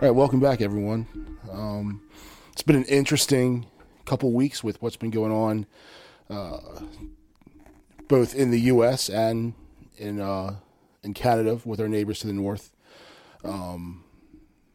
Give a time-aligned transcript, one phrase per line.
[0.00, 1.08] All right, welcome back, everyone.
[1.50, 2.00] Um,
[2.52, 3.66] it's been an interesting
[4.04, 5.66] couple weeks with what's been going on,
[6.30, 6.58] uh,
[8.10, 9.08] both in the U.S.
[9.08, 9.54] and
[9.96, 10.56] in uh,
[11.02, 12.72] in Canada with our neighbors to the north.
[13.44, 14.04] Um,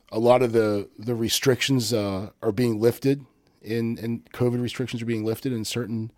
[0.09, 3.25] a lot of the the restrictions uh, are being lifted,
[3.61, 6.11] in and COVID restrictions are being lifted in certain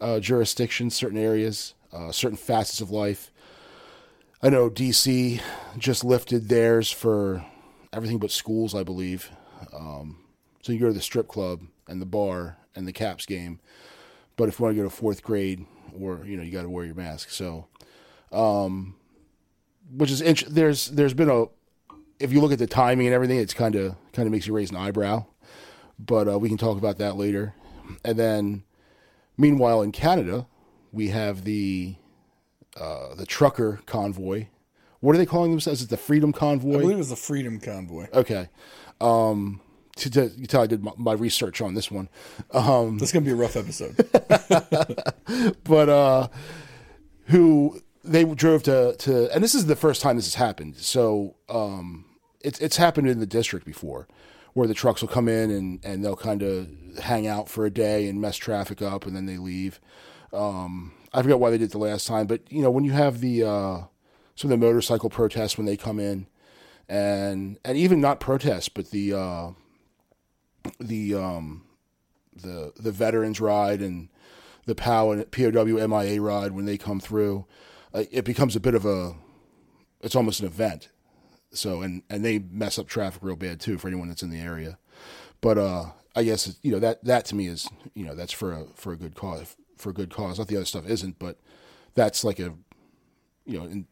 [0.00, 3.30] uh, jurisdictions, certain areas, uh, certain facets of life.
[4.42, 5.40] I know DC
[5.78, 7.46] just lifted theirs for
[7.92, 9.30] everything but schools, I believe.
[9.72, 10.18] Um,
[10.60, 13.60] so you go to the strip club and the bar and the Caps game,
[14.36, 15.66] but if you want to go to fourth grade,
[15.98, 17.30] or you know, you got to wear your mask.
[17.30, 17.66] So,
[18.30, 18.96] um,
[19.90, 21.46] which is int- there's there's been a
[22.18, 24.54] if you look at the timing and everything, it's kind of kind of makes you
[24.54, 25.26] raise an eyebrow.
[25.98, 27.54] But uh, we can talk about that later.
[28.04, 28.64] And then,
[29.36, 30.46] meanwhile, in Canada,
[30.92, 31.96] we have the
[32.80, 34.46] uh, the trucker convoy.
[35.00, 35.80] What are they calling themselves?
[35.80, 36.76] Is it the Freedom Convoy?
[36.76, 38.06] I believe it was the Freedom Convoy.
[38.14, 38.48] Okay.
[39.00, 39.60] Um,
[39.96, 42.08] to, to, you tell I did my, my research on this one.
[42.52, 43.96] Um, This is gonna be a rough episode.
[45.64, 46.28] but uh,
[47.26, 50.76] who they drove to, to, and this is the first time this has happened.
[50.76, 52.04] So um,
[52.40, 54.08] it's it's happened in the district before,
[54.54, 56.68] where the trucks will come in and, and they'll kind of
[57.00, 59.80] hang out for a day and mess traffic up, and then they leave.
[60.32, 62.92] Um, I forgot why they did it the last time, but you know when you
[62.92, 63.80] have the uh,
[64.34, 66.26] some of the motorcycle protests when they come in,
[66.88, 69.50] and and even not protests, but the uh,
[70.82, 71.64] the um,
[72.34, 74.08] the the veterans ride and
[74.66, 77.46] the POW and POW MIA ride when they come through,
[77.94, 79.14] uh, it becomes a bit of a,
[80.00, 80.88] it's almost an event.
[81.52, 84.40] So and and they mess up traffic real bad too for anyone that's in the
[84.40, 84.78] area.
[85.40, 88.52] But uh, I guess you know that that to me is you know that's for
[88.52, 90.38] a for a good cause for a good cause.
[90.38, 91.38] Not the other stuff isn't, but
[91.94, 92.54] that's like a
[93.44, 93.86] you know in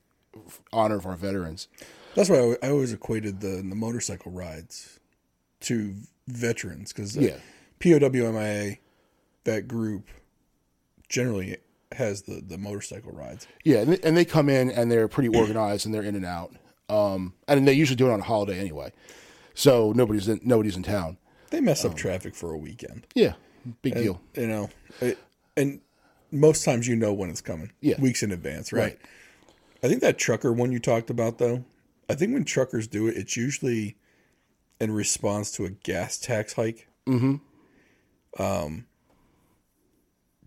[0.72, 1.68] honor of our veterans.
[2.14, 4.98] That's why I, I always equated the the motorcycle rides
[5.60, 5.94] to
[6.30, 7.36] veterans because Yeah.
[7.80, 8.78] POWMIA,
[9.44, 10.08] that group,
[11.08, 11.56] generally
[11.92, 13.46] has the the motorcycle rides.
[13.64, 16.24] Yeah, and they, and they come in and they're pretty organized and they're in and
[16.26, 16.54] out.
[16.88, 18.92] Um, and they usually do it on a holiday anyway,
[19.54, 21.18] so nobody's in, nobody's in town.
[21.50, 23.06] They mess Um, up traffic for a weekend.
[23.14, 23.34] Yeah,
[23.82, 24.20] big deal.
[24.34, 24.70] You know,
[25.00, 25.18] it,
[25.56, 25.80] and
[26.32, 27.70] most times you know when it's coming.
[27.80, 28.00] Yeah.
[28.00, 28.82] weeks in advance, right?
[28.82, 28.98] Right.
[29.82, 31.64] I think that trucker one you talked about though.
[32.08, 33.96] I think when truckers do it, it's usually
[34.80, 36.88] in response to a gas tax hike.
[37.06, 37.36] Mm-hmm.
[38.42, 38.86] Um,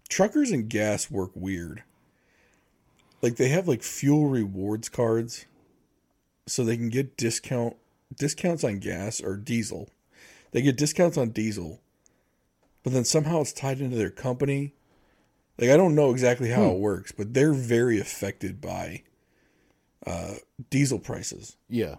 [0.10, 1.84] truckers and gas work weird.
[3.22, 5.46] Like they have like fuel rewards cards,
[6.46, 7.78] so they can get discount
[8.16, 9.90] discounts on gas or diesel.
[10.52, 11.80] They get discounts on diesel,
[12.84, 14.74] but then somehow it's tied into their company.
[15.58, 19.04] Like I don't know exactly how it works, but they're very affected by
[20.06, 20.36] uh,
[20.70, 21.56] diesel prices.
[21.70, 21.96] Yeah,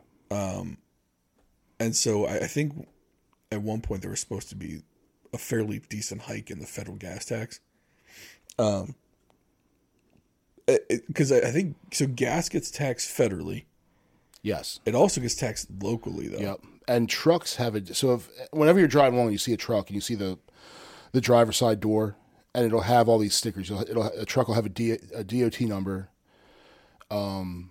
[1.81, 2.87] And so I, I think
[3.51, 4.83] at one point there was supposed to be
[5.33, 7.61] a fairly decent hike in the federal gas tax.
[8.59, 8.95] Um,
[10.67, 12.07] because I I think so.
[12.07, 13.65] Gas gets taxed federally.
[14.43, 16.39] yes, It also gets taxed locally, though.
[16.39, 16.61] yep.
[16.89, 19.95] And trucks have a so if whenever you're driving along, you see a truck and
[19.95, 20.39] you see the
[21.13, 22.17] the driver's side door,
[22.55, 23.69] and it'll have all these stickers.
[23.69, 26.09] You'll, it'll a truck will have a, D, a DOT number.
[27.11, 27.71] Um,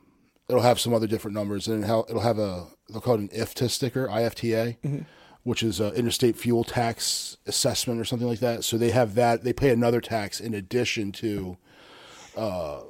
[0.49, 3.29] it'll have some other different numbers, and it'll it'll have a they'll call it an
[3.29, 5.05] IFTA sticker, IFTA,
[5.43, 8.63] which is a interstate fuel tax assessment or something like that.
[8.63, 9.43] So they have that.
[9.43, 11.57] They pay another tax in addition to
[12.37, 12.81] uh,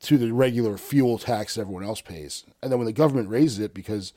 [0.00, 2.44] to the regular fuel tax that everyone else pays.
[2.62, 4.12] And then when the government raises it, because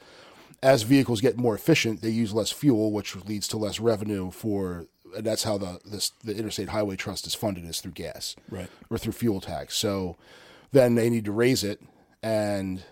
[0.62, 4.88] as vehicles get more efficient, they use less fuel, which leads to less revenue for.
[5.16, 8.70] And that's how the this, the Interstate Highway Trust is funded is through gas, Right.
[8.92, 9.76] or through fuel tax.
[9.76, 10.18] So
[10.72, 11.82] then they need to raise it,
[12.22, 12.84] and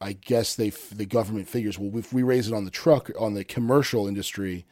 [0.00, 3.34] I guess they the government figures well if we raise it on the truck on
[3.34, 4.64] the commercial industry,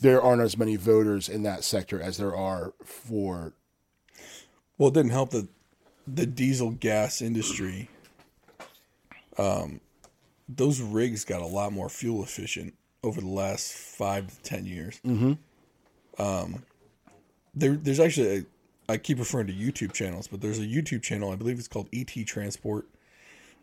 [0.00, 3.52] there aren't as many voters in that sector as there are for
[4.78, 5.48] Well, it didn't help that
[6.06, 7.88] the diesel gas industry,
[9.38, 9.80] um,
[10.48, 15.00] those rigs got a lot more fuel efficient over the last five to ten years.
[15.04, 15.32] Mm-hmm.
[16.22, 16.62] Um,
[17.54, 21.32] there, there's actually, a, I keep referring to YouTube channels, but there's a YouTube channel
[21.32, 22.86] I believe it's called ET Transport,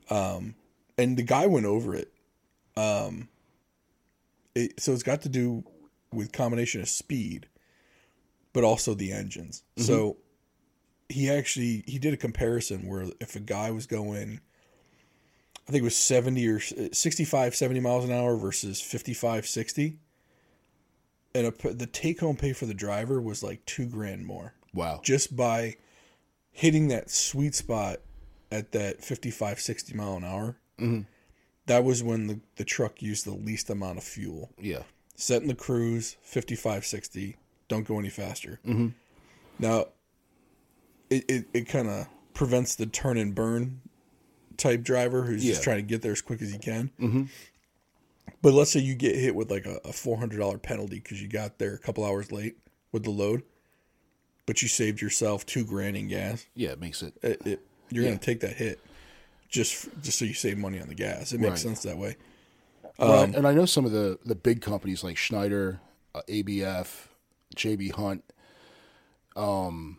[0.09, 0.55] um,
[0.97, 2.11] and the guy went over it.
[2.75, 3.29] Um,
[4.55, 5.63] it, so it's got to do
[6.11, 7.47] with combination of speed,
[8.53, 9.63] but also the engines.
[9.77, 10.17] So
[11.09, 14.39] he actually he did a comparison where if a guy was going
[15.67, 19.97] I think it was 70 or 65 70 miles an hour versus 55 60
[21.35, 25.01] and a, the take home pay for the driver was like 2 grand more Wow.
[25.03, 25.75] just by
[26.51, 27.99] hitting that sweet spot
[28.53, 30.57] at that 55 60 mile an hour.
[31.65, 34.51] That was when the, the truck used the least amount of fuel.
[34.59, 34.83] Yeah.
[35.15, 38.59] Setting the cruise 55 60, don't go any faster.
[38.65, 38.89] Mm-hmm.
[39.59, 39.87] Now,
[41.09, 43.81] it, it, it kind of prevents the turn and burn
[44.57, 46.91] type driver who's just trying to get there as quick as he can.
[46.99, 47.23] Mm-hmm.
[48.41, 51.59] But let's say you get hit with like a, a $400 penalty because you got
[51.59, 52.57] there a couple hours late
[52.91, 53.43] with the load,
[54.45, 56.45] but you saved yourself two grand in gas.
[56.55, 57.13] Yeah, it makes it.
[57.23, 58.09] It, it, you're Yeah.
[58.11, 58.79] going to take that hit
[59.49, 61.31] just just so you save money on the gas.
[61.31, 61.59] It makes Right.
[61.59, 62.15] sense that way.
[62.99, 65.79] Um, and I know some of the, the big companies like Schneider,
[66.15, 67.07] uh, ABF,
[67.55, 68.23] JB Hunt.
[69.35, 69.97] Um,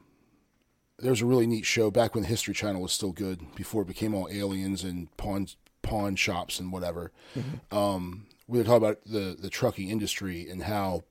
[0.99, 3.88] there's a really neat show back when the History Channel was still good, before it
[3.88, 5.49] became all aliens and pawn
[5.82, 7.12] pawn shops and whatever.
[7.70, 11.02] Um, we were talking about the the trucking industry and how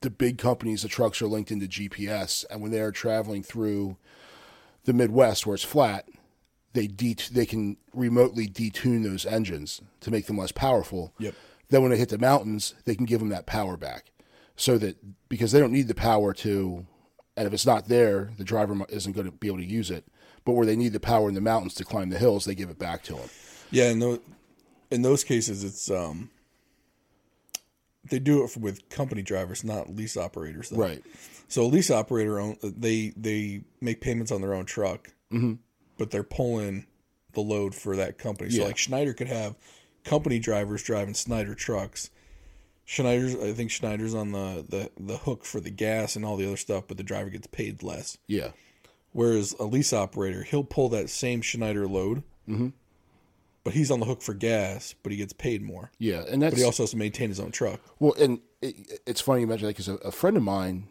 [0.00, 3.96] the big companies, the trucks are linked into GPS, and when they are traveling through
[4.84, 6.08] the Midwest where it's flat,
[6.72, 11.12] they they can remotely detune those engines to make them less powerful.
[11.18, 11.34] Yep.
[11.70, 14.10] Then when they hit the mountains, they can give them that power back,
[14.56, 14.96] so that
[15.28, 16.86] because they don't need the power to,
[17.36, 20.04] and if it's not there, the driver isn't going to be able to use it.
[20.44, 22.68] But where they need the power in the mountains to climb the hills, they give
[22.68, 23.30] it back to them.
[23.70, 24.20] Yeah, in those,
[24.90, 26.30] in those cases, it's um,
[28.10, 30.70] they do it with company drivers, not lease operators.
[30.70, 30.76] Though.
[30.76, 31.02] Right.
[31.48, 35.54] So a lease operator own they they make payments on their own truck, mm-hmm.
[35.98, 36.86] but they're pulling
[37.32, 38.50] the load for that company.
[38.50, 38.66] So Yeah.
[38.66, 39.56] like Schneider could have
[40.04, 42.10] company drivers driving Schneider trucks.
[42.84, 46.46] Schneider's I think Schneider's on the, the, the hook for the gas and all the
[46.46, 48.18] other stuff, but the driver gets paid less.
[48.26, 48.50] Yeah.
[49.12, 52.68] Whereas a lease operator, he'll pull that same Schneider load, mm-hmm.
[53.64, 55.90] But he's on the hook for gas, but he gets paid more.
[55.98, 57.80] Yeah, and that's But he also has to maintain his own truck.
[57.98, 60.86] Well, and it, it's funny you mention that because a, a friend of mine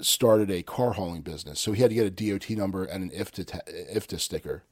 [0.00, 3.18] started a car hauling business, so he had to get a DOT number and an
[3.18, 4.64] IFTA ta- IFTA sticker.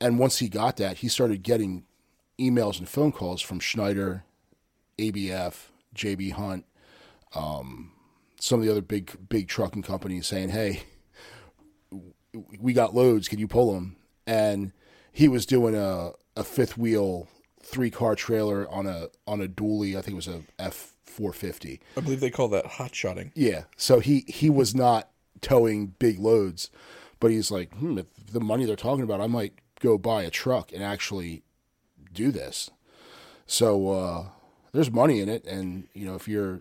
[0.00, 1.84] And once he got that, he started getting
[2.38, 4.22] emails and phone calls from Schneider,
[4.96, 6.64] ABF, JB Hunt,
[7.34, 7.92] um,
[8.40, 10.84] some of the other big big trucking companies saying, "Hey,
[12.32, 13.26] we got loads.
[13.26, 14.72] Can you pull them?" And
[15.18, 17.28] he was doing a, a fifth wheel
[17.60, 19.90] three car trailer on a on a dually.
[19.98, 21.80] I think it was a F four fifty.
[21.96, 23.32] I believe they call that hot shotting.
[23.34, 23.64] Yeah.
[23.76, 26.70] So he he was not towing big loads,
[27.20, 30.30] but he's like, hmm, if the money they're talking about, I might go buy a
[30.30, 31.42] truck and actually
[32.12, 32.70] do this.
[33.46, 34.26] So uh,
[34.72, 36.60] there's money in it, and you know if you're,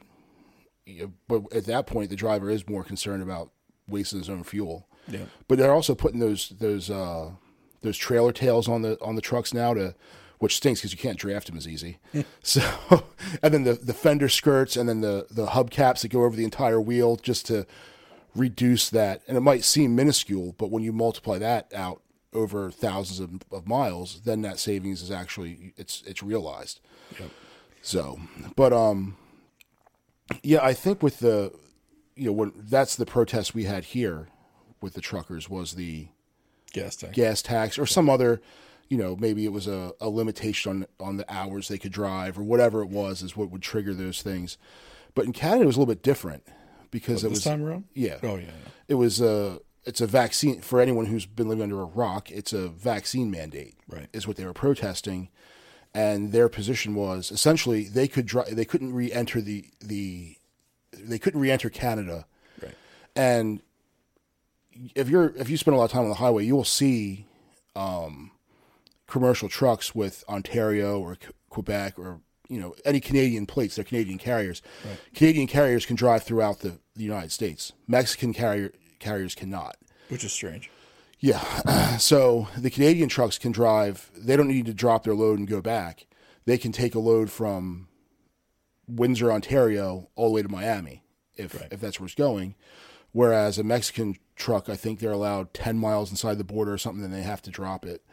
[0.86, 3.52] you know, but at that point the driver is more concerned about
[3.88, 4.88] wasting his own fuel.
[5.08, 5.26] Yeah.
[5.48, 7.32] But they're also putting those those uh,
[7.82, 9.96] those trailer tails on the on the trucks now to,
[10.40, 12.00] which stinks because you can't draft them as easy.
[12.44, 12.62] so,
[13.42, 16.44] and then the the fender skirts and then the the hubcaps that go over the
[16.44, 17.66] entire wheel just to
[18.36, 19.22] reduce that.
[19.28, 22.02] And it might seem minuscule, but when you multiply that out
[22.34, 26.80] over thousands of, of miles, then that savings is actually it's it's realized.
[27.82, 28.20] So,
[28.56, 29.18] but um,
[30.44, 31.54] yeah, I think with the,
[32.16, 34.28] you know, when that's the protest we had here
[34.82, 36.10] with the truckers was the
[36.82, 37.14] Gas tank.
[37.14, 38.42] gas tax or some other,
[38.90, 42.38] you know, maybe it was a, a limitation on on the hours they could drive
[42.40, 44.58] or whatever it was is what would trigger those things.
[45.16, 46.44] But in Canada, it was a little bit different
[46.92, 47.86] because oh, it this was time around?
[47.94, 48.52] yeah, Oh yeah.
[48.88, 52.30] it was a it's a vaccine for anyone who's been living under a rock.
[52.30, 54.08] It's a vaccine mandate, Right.
[54.14, 55.30] Is what they were protesting,
[55.94, 60.38] and their position was essentially they could dri- they couldn't re-enter the the
[60.94, 62.26] they couldn't re-enter Canada,
[62.62, 62.74] Right.
[63.16, 63.62] and
[64.96, 67.26] if you're if you spend a lot of time on the highway, you will see
[67.76, 68.32] um,
[69.08, 73.76] commercial trucks with Ontario or Q- Quebec or you know any Canadian plates.
[73.76, 74.62] They're Canadian carriers.
[75.14, 77.74] Canadian carriers can drive throughout the, the United States.
[77.88, 79.78] Mexican carrier carriers cannot.
[80.10, 80.70] Which is strange.
[81.20, 81.98] Yeah.
[81.98, 84.12] so the Canadian trucks can drive.
[84.16, 86.06] They don't need to drop their load and go back.
[86.46, 87.88] They can take a load from
[88.88, 91.04] Windsor, Ontario, all the way to Miami,
[91.36, 92.56] if if that's where it's going.
[93.12, 97.02] Whereas a Mexican truck, I think they're allowed ten miles inside the border or something,
[97.02, 98.04] then they have to drop it.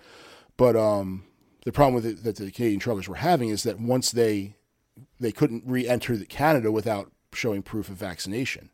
[0.56, 1.24] But um,
[1.64, 4.56] the problem with it that the Canadian truckers were having is that once they
[5.18, 8.70] they couldn't re-enter Canada without showing proof of vaccination.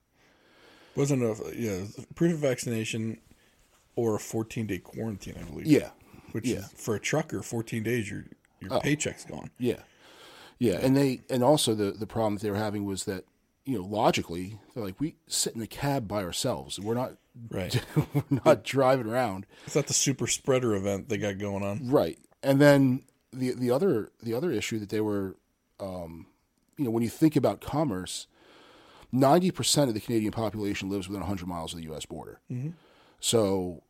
[0.97, 3.19] Wasn't a yeah proof of vaccination
[3.97, 5.67] or a 14 day quarantine, I believe.
[5.67, 5.91] Yeah,
[6.33, 6.59] Which yeah.
[6.59, 8.25] is for a trucker, 14 days your
[8.61, 9.51] your paycheck's gone.
[9.59, 9.81] Yeah,
[10.59, 13.25] yeah, and they and also the the problem that they were having was that
[13.65, 16.79] you know logically they're like we sit in the cab by ourselves.
[16.79, 17.15] We're not
[17.49, 17.83] Right.
[18.15, 19.47] we're not driving around.
[19.67, 21.89] It's not the super spreader event they got going on.
[21.89, 22.19] Right.
[22.43, 25.37] And then the the other the other issue that they were,
[25.79, 26.27] um,
[26.77, 28.27] you know, when you think about commerce,
[29.13, 32.07] ninety percent of the Canadian population lives within hundred miles of the U.S.
[32.07, 32.41] border.
[33.21, 33.83] So,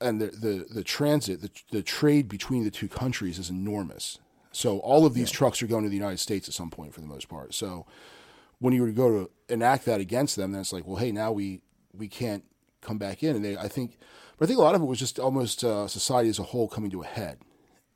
[0.00, 4.18] and the the the transit, the the trade between the two countries is enormous.
[4.52, 7.00] So all of these trucks are going to the United States at some point for
[7.00, 7.54] the most part.
[7.54, 7.86] So
[8.60, 11.10] when you were to go to enact that against them, then it's like, well, hey,
[11.10, 11.60] now we
[11.92, 12.44] we can't
[12.84, 13.36] come back in.
[13.36, 13.98] And they, I think,
[14.38, 16.68] but I think a lot of it was just almost uh, society as a whole
[16.68, 17.38] coming to a head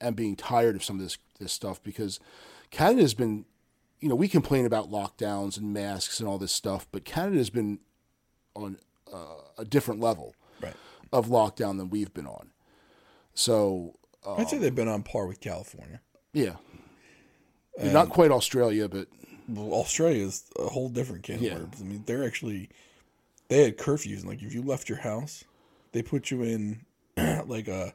[0.01, 2.19] and being tired of some of this this stuff because
[2.71, 3.45] Canada has been,
[4.01, 7.51] you know, we complain about lockdowns and masks and all this stuff, but Canada has
[7.51, 7.79] been
[8.57, 8.77] on
[9.13, 10.75] uh, a different level Right.
[11.13, 12.51] of lockdown than we've been on.
[13.35, 13.95] So
[14.27, 16.01] I'd say they've been on par with California.
[16.33, 16.57] yeah,
[17.81, 19.07] not quite Australia, but
[19.49, 21.53] Well, Australia is a whole different can Yeah.
[21.55, 21.77] of worms.
[21.81, 22.69] I mean, they're actually
[23.49, 24.19] they had curfews.
[24.21, 25.45] And like if you left your house,
[25.93, 26.85] they put you in
[27.47, 27.93] like a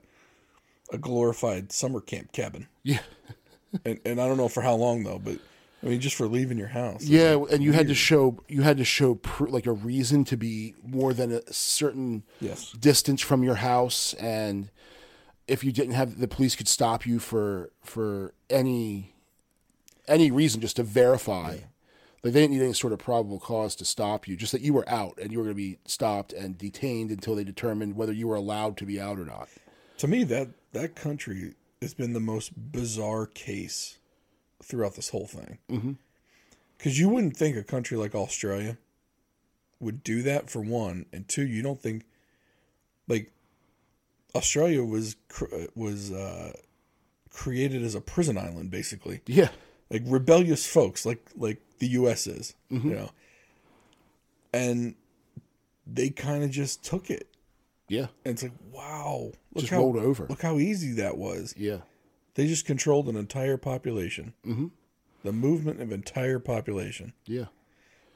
[0.92, 2.68] a glorified summer camp cabin.
[2.84, 3.00] yeah,
[3.86, 5.38] And and I don't know for how long though, but
[5.82, 7.04] I mean just for leaving your house.
[7.04, 10.38] yeah, and you had to show you had to show pr- like a reason to
[10.38, 12.72] be more than a certain Yes.
[12.74, 14.70] distance from your house, and
[15.48, 19.16] if you didn't have the police could stop you for for any
[20.08, 21.58] any reason just to verify.
[22.24, 24.74] Like they didn't need any sort of probable cause to stop you, just that you
[24.74, 28.14] were out and you were going to be stopped and detained until they determined whether
[28.14, 29.50] you were allowed to be out or not.
[29.98, 33.98] To me that that country has been the most bizarre case
[34.64, 35.58] throughout this whole thing.
[35.70, 35.92] Mm-hmm.
[36.80, 38.78] Cuz you wouldn't think a country like Australia
[39.80, 42.06] would do that for one, and two, you don't think
[43.08, 43.32] like
[44.36, 45.16] Australia was
[45.76, 46.54] was uh,
[47.30, 49.50] created as a prison island, basically, Yeah,
[49.90, 52.28] like rebellious folks, like like the U.S.
[52.28, 53.10] is, you know,
[54.54, 54.96] and
[55.86, 57.28] they kind of just took it,
[57.90, 60.26] yeah, and it's like, wow, look Just how rolled over.
[60.30, 61.54] look how easy that was.
[61.58, 61.80] yeah,
[62.36, 64.68] They just controlled an entire population, mm-hmm.
[65.24, 67.14] the movement of entire population.
[67.26, 67.46] yeah,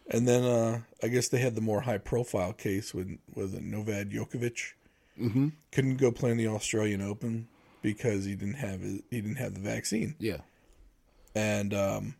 [0.09, 4.07] And then uh, I guess they had the more high profile case with with Novak
[4.07, 4.73] Djokovic.
[5.19, 5.47] Mm-hmm.
[5.71, 7.47] Couldn't go play in the Australian Open
[7.81, 10.41] because he didn't have his, he didn't have the vaccine, yeah,
[11.35, 12.15] and um,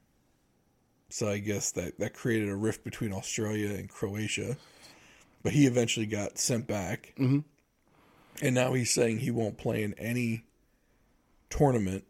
[1.10, 4.58] so I guess that that created a rift between Australia and Croatia.
[5.44, 7.40] But he eventually got sent back, mm-hmm.
[8.42, 10.44] and now he's saying he won't play in any
[11.50, 12.04] tournament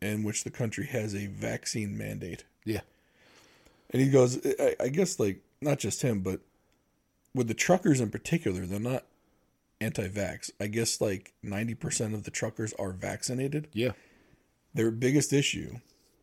[0.00, 2.44] in which the country has a vaccine mandate.
[2.64, 2.80] yeah,
[3.90, 6.40] And he goes, I, I guess, like, not just him, but
[7.34, 9.04] with the truckers in particular, they're not
[9.80, 10.50] anti vax.
[10.60, 13.68] I guess, like, 90% of the truckers are vaccinated.
[13.72, 13.92] yeah,
[14.74, 15.76] Their biggest issue,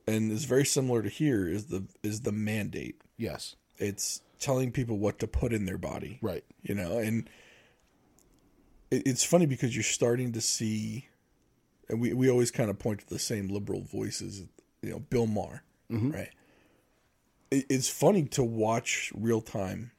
[0.10, 3.02] and is very similar to here, is the is the mandate.
[3.18, 6.20] yes, It's telling people what to put in their body.
[6.22, 7.30] right, You know, and
[8.90, 11.08] it, it's funny because you're starting to see,
[11.90, 14.44] and we, we always kind of point to the same liberal voices,
[14.82, 16.12] you know, Bill Maher, mm-hmm.
[16.12, 16.30] right?
[17.52, 19.92] It, it's funny to watch real time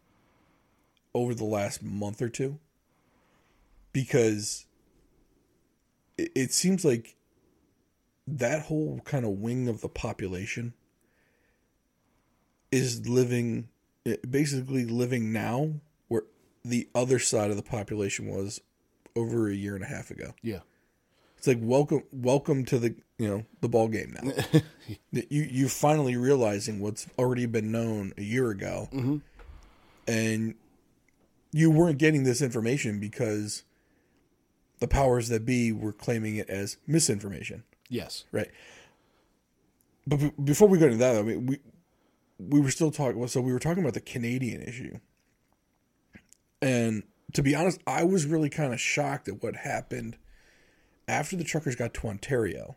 [1.14, 2.58] over the last month or two
[3.92, 4.64] because
[6.16, 7.16] it, it seems like
[8.38, 10.74] that whole kind of wing of the population
[12.70, 13.68] is living
[14.06, 15.72] eh, basically living now
[16.08, 16.22] where
[16.64, 18.60] the other side of the population was
[19.16, 20.32] over a year and a half ago.
[20.42, 20.60] yeah,
[21.36, 24.32] It's like welcome welcome to the you know the ball game now.
[25.12, 28.88] You you're finally realizing what's already been known a year ago,
[30.06, 30.54] and
[31.52, 33.64] you weren't getting this information because
[34.78, 38.48] the powers that be were claiming it as misinformation yes, right?
[40.06, 41.58] But be- before we go into that, I mean, we
[42.38, 43.26] we were still talking.
[43.28, 44.98] So we were talking about the Canadian issue,
[46.62, 47.02] and
[47.34, 50.16] to be honest, I was really kind of shocked at what happened
[51.06, 52.76] after the truckers got to Ontario.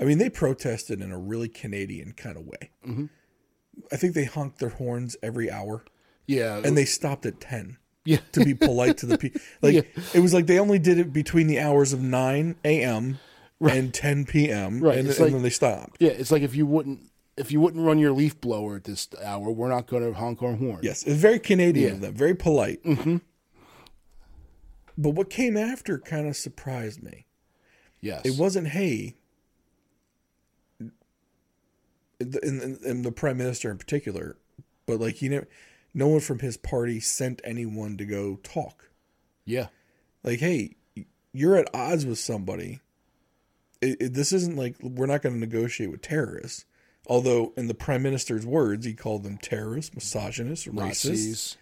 [0.00, 2.70] I mean, they protested in a really Canadian kind of way.
[2.86, 3.06] Mm-hmm.
[3.92, 5.84] I think they honked their horns every hour,
[6.26, 9.40] yeah, and they stopped at ten yeah, to be polite to the people.
[9.60, 13.18] Like it was like they only did it between the hours of nine a.m.
[13.60, 14.80] and ten p.m.
[14.80, 15.96] Right, and, and like- then they stopped.
[16.00, 16.10] yeah.
[16.10, 19.50] It's like if you wouldn't if you wouldn't run your leaf blower at this hour,
[19.50, 20.80] we're not going to honk our horn.
[20.82, 21.94] Yes, it's very Canadian Yeah.
[21.94, 22.82] of them, very polite.
[22.82, 23.16] Mm-hmm.
[24.98, 27.26] But what came after kind of surprised me.
[28.00, 29.16] yes, It wasn't hey,
[30.80, 34.36] and, and, and the prime minister in particular,
[34.86, 35.46] but like he never,
[35.92, 38.88] no one from his party sent anyone to go talk.
[39.44, 39.66] yeah,
[40.22, 40.76] Like, hey,
[41.32, 42.80] you're at odds with somebody.
[43.80, 46.64] It, it, this isn't like we're not going to negotiate with terrorists.
[47.08, 51.56] Although, in the prime minister's words, he called them terrorists, misogynists, racists.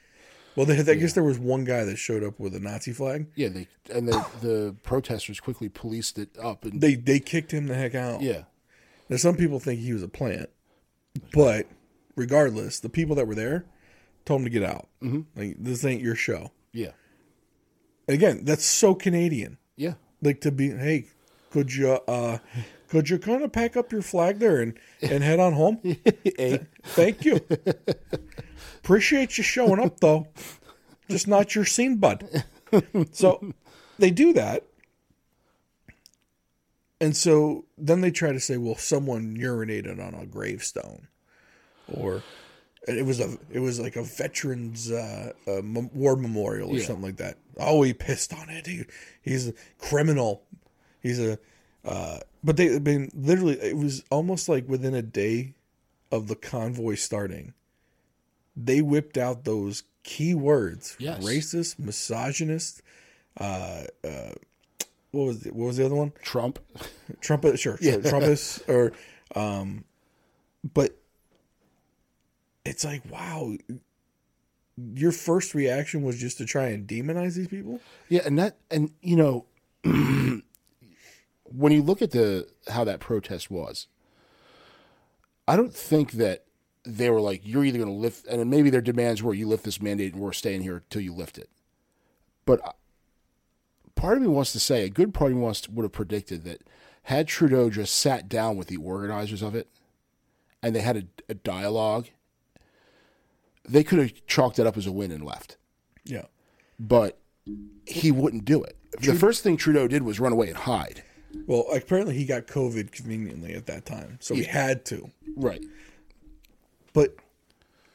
[0.56, 3.26] Well, they, I guess there was one guy that showed up with a Nazi flag.
[3.34, 7.66] Yeah, they and the the protesters quickly policed it up and They they kicked him
[7.66, 8.22] the heck out.
[8.22, 8.44] yeah,
[9.08, 10.48] Now some people think he was a plant,
[11.34, 11.66] but
[12.16, 13.66] regardless, the people that were there
[14.24, 14.88] told him to get out.
[15.02, 15.22] Mm-hmm.
[15.38, 16.52] Like this ain't your show.
[16.72, 16.92] yeah,
[18.08, 19.58] Again, that's so Canadian.
[19.76, 21.08] yeah, Like to be, hey,
[21.54, 22.38] could you uh,
[22.88, 25.78] could you kind of pack up your flag there and and head on home?
[26.38, 27.40] A, Thank you.
[28.78, 30.26] Appreciate you showing up though.
[31.08, 32.44] Just not your scene, bud.
[33.12, 33.52] So
[34.00, 34.64] they do that.
[37.00, 41.06] And so then they try to say, well, someone urinated on a gravestone.
[41.86, 42.22] Or
[42.88, 45.60] it was a it was like a veterans uh, uh
[45.92, 46.84] war memorial or Yeah.
[46.86, 47.36] something like that.
[47.58, 48.66] Oh, he pissed on it.
[48.66, 48.84] He,
[49.22, 50.42] he's a criminal.
[51.04, 51.38] He's a
[51.84, 55.54] uh but they mean literally it was almost like within a day
[56.10, 57.54] of the convoy starting,
[58.56, 61.22] they whipped out those key words: Yes.
[61.22, 62.82] racist, misogynist.
[63.38, 64.32] Uh, uh,
[65.10, 66.12] what was the, what was the other one?
[66.22, 66.58] Trump.
[67.20, 68.92] Trumpet, sure, sure Trumpus, or,
[69.34, 69.84] um,
[70.72, 70.96] but
[72.64, 73.56] it's like, wow,
[74.94, 77.80] your first reaction was just to try and demonize these people.
[78.08, 79.46] Yeah, and that and you know
[81.44, 83.86] when you look at the how that protest was,
[85.46, 86.44] I don't think that
[86.84, 89.64] they were like you're either going to lift and maybe their demands were you lift
[89.64, 91.48] this mandate and we're staying here until you lift it.
[92.44, 92.72] But I-
[93.94, 95.92] part of me wants to say a good part of me wants to, would have
[95.92, 96.62] predicted that
[97.04, 99.68] had Trudeau just sat down with the organizers of it
[100.62, 102.08] and they had a, a dialogue,
[103.66, 105.56] they could have chalked it up as a win and left
[106.04, 106.24] Yeah,
[106.78, 107.18] but
[107.86, 108.76] he wouldn't do it.
[109.00, 111.02] The first thing Trudeau did was run away and hide.
[111.46, 115.10] Well, apparently he got COVID conveniently at that time, so he had to.
[115.36, 115.64] Right.
[116.92, 117.16] But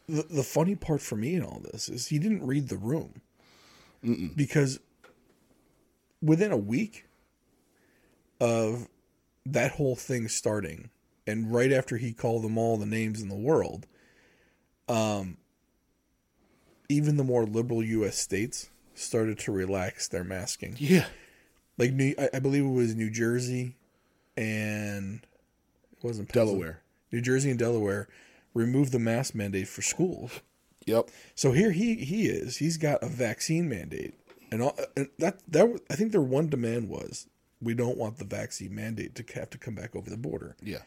[0.07, 3.21] the the funny part for me in all this is he didn't read the room
[4.35, 4.79] because
[6.21, 7.05] within a week
[8.39, 8.87] of
[9.45, 10.89] that whole thing starting,
[11.27, 13.87] and right after he called them all the names in the world,
[14.87, 15.37] um,
[16.87, 18.17] even the more liberal U.S.
[18.17, 21.05] states started to relax their masking Yeah.
[21.79, 23.75] Like New, I, I believe it was New Jersey
[24.37, 25.21] and
[25.91, 26.81] it wasn't Delaware.
[27.11, 28.07] New Jersey and Delaware
[28.53, 30.41] removed the mask mandate for schools.
[30.85, 31.09] Yep.
[31.35, 32.57] So here he he is.
[32.57, 34.15] He's got a vaccine mandate,
[34.51, 37.27] and, all, and that that I think their one demand was
[37.61, 40.55] we don't want the vaccine mandate to have to come back over the border.
[40.61, 40.79] Yeah.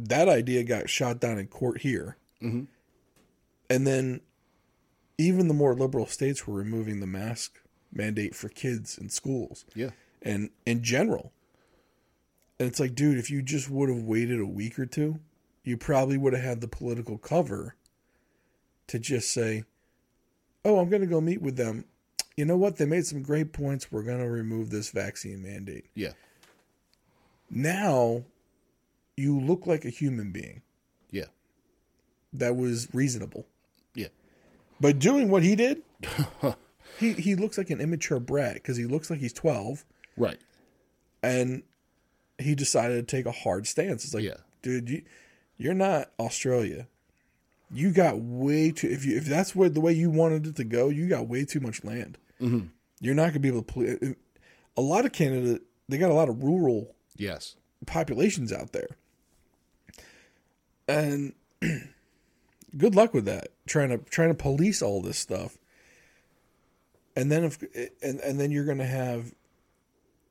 [0.00, 2.64] That idea got shot down in court here, mm-hmm.
[3.68, 4.20] and then
[5.18, 7.60] even the more liberal states were removing the mask
[7.94, 9.64] mandate for kids in schools.
[9.74, 9.90] Yeah.
[10.22, 11.32] and in general.
[12.58, 15.18] And it's like, dude, if you just would have waited a week or two,
[15.64, 17.74] you probably would have had the political cover
[18.86, 19.64] to just say,
[20.64, 21.84] "Oh, I'm going to go meet with them.
[22.36, 22.76] You know what?
[22.76, 23.90] They made some great points.
[23.90, 26.12] We're going to remove this vaccine mandate." Yeah.
[27.50, 28.24] Now,
[29.16, 30.62] you look like a human being
[31.10, 31.26] Yeah.
[32.32, 33.46] that was reasonable.
[33.94, 34.08] Yeah.
[34.80, 35.82] But doing what he did,
[36.98, 39.84] he he looks like an immature brat because he looks like he's 12
[40.16, 40.38] Right.
[41.22, 41.62] and
[42.38, 44.04] he decided to take a hard stance.
[44.04, 44.36] It's like, Yeah.
[44.62, 45.02] dude, you,
[45.56, 46.86] you're not Australia.
[47.72, 48.88] You got way too.
[48.88, 51.60] If you if that's the way you wanted it to go, you got way too
[51.60, 52.18] much land.
[52.40, 52.66] Mm-hmm.
[53.00, 53.72] You're not gonna be able to.
[53.72, 54.14] Play.
[54.76, 57.56] A lot of Canada, they got a lot of rural Yes.
[57.86, 58.88] populations out there,
[60.88, 61.32] and
[62.76, 63.48] good luck with that.
[63.66, 65.56] Trying to trying to police all this stuff,
[67.16, 67.62] and then if
[68.02, 69.34] and and then you're gonna have,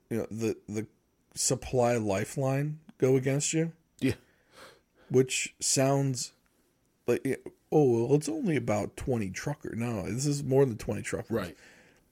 [0.09, 0.87] you know, the the
[1.35, 4.13] supply lifeline go against you, Yeah.
[5.09, 6.33] which sounds
[7.07, 7.41] like
[7.71, 9.75] oh well, it's only about twenty trucker.
[9.75, 11.31] No, this is more than twenty truckers.
[11.31, 11.57] Right.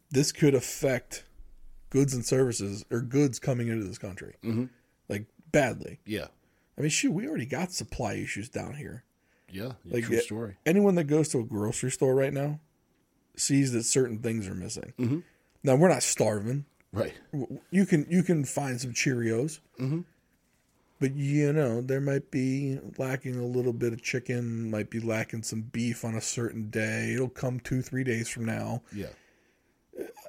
[0.10, 1.23] This could affect
[1.89, 4.65] goods and services or goods coming into this country, mm-hmm.
[5.07, 5.99] like badly.
[6.05, 6.27] Yeah.
[6.77, 9.03] I mean, shoot, we already got supply issues down here.
[9.49, 9.73] Yeah.
[9.86, 10.57] Like True story.
[10.65, 12.60] Anyone that goes to a grocery store right now
[13.41, 14.93] sees that certain things are missing.
[14.99, 15.19] Mm-hmm.
[15.63, 16.65] Now we're not starving.
[16.93, 17.13] Right.
[17.71, 20.01] You can you can find some Cheerios, mm-hmm.
[20.99, 25.43] but you know there might be lacking a little bit of chicken, might be lacking
[25.43, 27.13] some beef on a certain day.
[27.13, 28.82] It'll come two three days from now.
[28.93, 29.08] Yeah.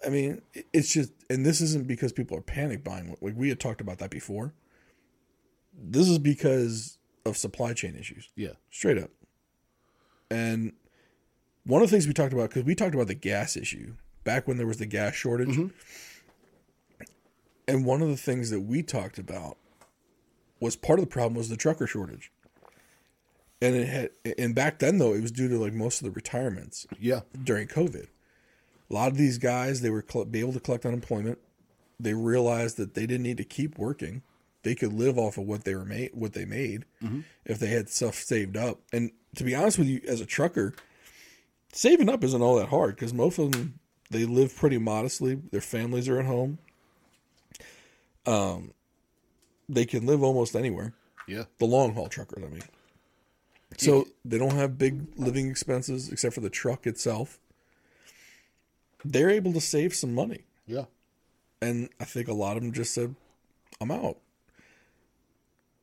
[0.04, 3.16] I mean, it's just, and this isn't because people are panic buying.
[3.20, 4.52] Like we had talked about that before.
[5.72, 8.54] This is because of supply chain issues, Yeah.
[8.70, 9.10] straight up.
[10.30, 10.72] And
[11.64, 13.94] one of the things we talked about, because we talked about the gas issue
[14.24, 15.50] back when there was the gas shortage.
[15.56, 15.68] Mm-hmm.
[17.68, 19.56] And one of the things that we talked about
[20.60, 22.30] was part of the problem was the trucker shortage.
[23.60, 26.10] and it had and back then though it was due to like most of the
[26.10, 27.20] retirements Yeah.
[27.42, 28.06] during COVID.
[28.90, 31.38] A lot of these guys they were be able to collect unemployment.
[31.98, 34.22] They realized that they didn't need to keep working.
[34.64, 37.20] They could live off of what they were made, what they made, mm-hmm.
[37.44, 38.80] if they had stuff saved up.
[38.92, 40.74] And to be honest with you, as a trucker,
[41.72, 43.78] saving up isn't all that hard because most of them
[44.10, 45.36] they live pretty modestly.
[45.50, 46.58] Their families are at home.
[48.26, 48.72] Um,
[49.68, 50.92] they can live almost anywhere
[51.26, 51.44] Yeah.
[51.58, 52.62] the long haul truckers, I mean.
[53.78, 57.40] So they don't have big living expenses except for the truck itself.
[59.04, 60.42] They're able to save some money.
[60.66, 60.84] Yeah.
[61.60, 63.16] And I think a lot of them just said,
[63.80, 64.18] I'm out.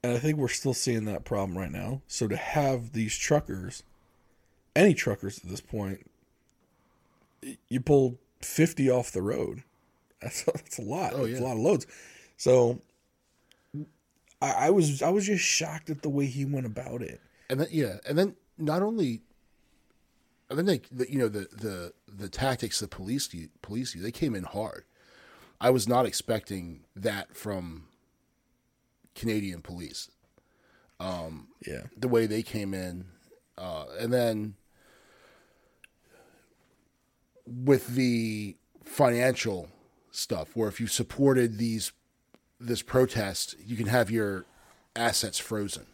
[0.03, 2.01] And I think we're still seeing that problem right now.
[2.07, 3.83] So to have these truckers,
[4.75, 6.09] any truckers at this point,
[7.67, 9.63] you pull 50 off the road.
[10.21, 11.13] That's, that's a lot.
[11.13, 11.45] Oh, That's yeah.
[11.45, 11.87] a lot of loads.
[12.35, 12.81] So
[14.41, 17.21] I, I was I was just shocked at the way he went about it.
[17.49, 19.21] And then yeah, and then not only,
[20.49, 23.29] and then they, the, you know, the the the tactics the police
[23.61, 24.83] police use, they came in hard.
[25.61, 27.87] I was not expecting that from
[29.15, 30.09] Canadian police.
[31.01, 31.83] Um, yeah.
[31.95, 33.05] the way they came in,
[33.59, 34.55] uh, and then
[37.45, 39.69] with the financial
[40.11, 41.91] stuff, where if you supported these
[42.59, 44.45] this protest, you can have your
[44.95, 45.85] assets frozen.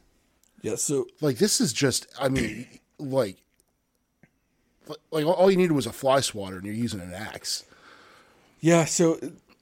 [0.61, 0.75] Yeah.
[0.75, 2.67] So Like this is just, I mean,
[2.99, 3.37] like,
[5.11, 7.65] like all you needed was a fly swatter, and you're using an axe.
[8.59, 9.19] Yeah, so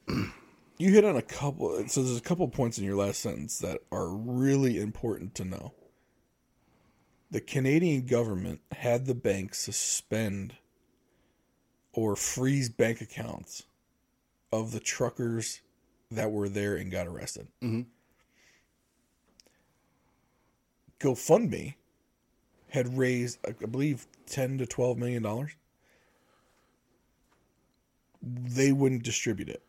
[0.78, 1.88] you hit on a couple.
[1.88, 5.74] So there's a couple points in your last sentence that are really important to know.
[7.34, 10.54] The Canadian government had the bank suspend
[11.92, 13.64] or freeze bank accounts
[14.52, 15.62] of the truckers
[16.12, 17.48] that were there and got arrested.
[17.64, 17.82] Mm-hmm.
[21.00, 21.74] GoFundMe
[22.70, 25.54] had raised, I believe, ten to twelve million dollars.
[28.22, 29.64] They wouldn't distribute it.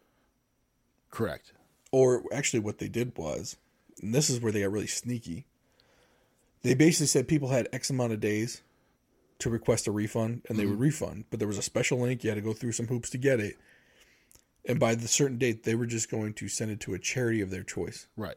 [1.11, 1.55] Correct.
[1.92, 3.57] Or actually, what they did was,
[4.03, 5.46] and this is where they got really sneaky.
[6.64, 8.62] They basically said people had X amount of days
[9.38, 11.27] to request a refund, and they would refund.
[11.31, 13.38] But there was a special link; you had to go through some hoops to get
[13.38, 13.57] it.
[14.66, 17.42] And by the certain date, they were just going to send it to a charity
[17.42, 18.37] of their choice, Right.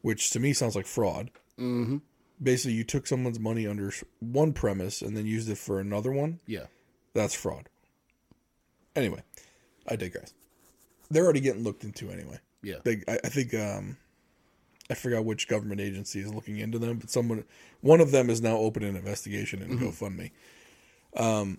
[0.00, 1.30] which to me sounds like fraud.
[1.58, 1.98] Mm-hmm.
[2.42, 6.40] Basically, you took someone's money under one premise and then used it for another one.
[6.46, 6.64] Yeah.
[7.12, 7.68] That's fraud.
[8.94, 9.22] Anyway,
[9.86, 10.32] I digress.
[11.10, 12.40] They're already getting looked into anyway.
[12.62, 12.76] Yeah.
[12.84, 13.98] They, I, I think um,
[14.88, 17.44] I forgot which government agency is looking into them, but someone,
[17.80, 20.30] one of them is now opening an investigation in GoFundMe.
[21.16, 21.58] Um,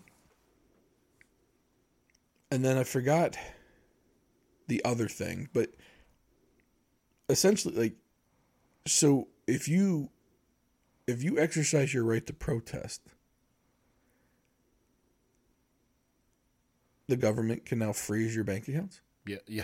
[2.49, 3.37] and then I forgot
[4.67, 5.71] the other thing, but
[7.29, 7.95] essentially, like,
[8.85, 10.09] so if you
[11.07, 13.01] if you exercise your right to protest,
[17.07, 19.01] the government can now freeze your bank accounts.
[19.25, 19.37] Yeah.
[19.47, 19.63] Yeah.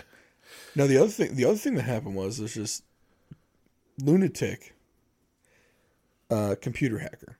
[0.74, 2.82] Now the other thing, the other thing that happened was there's this
[4.02, 4.74] lunatic
[6.30, 7.38] uh, computer hacker.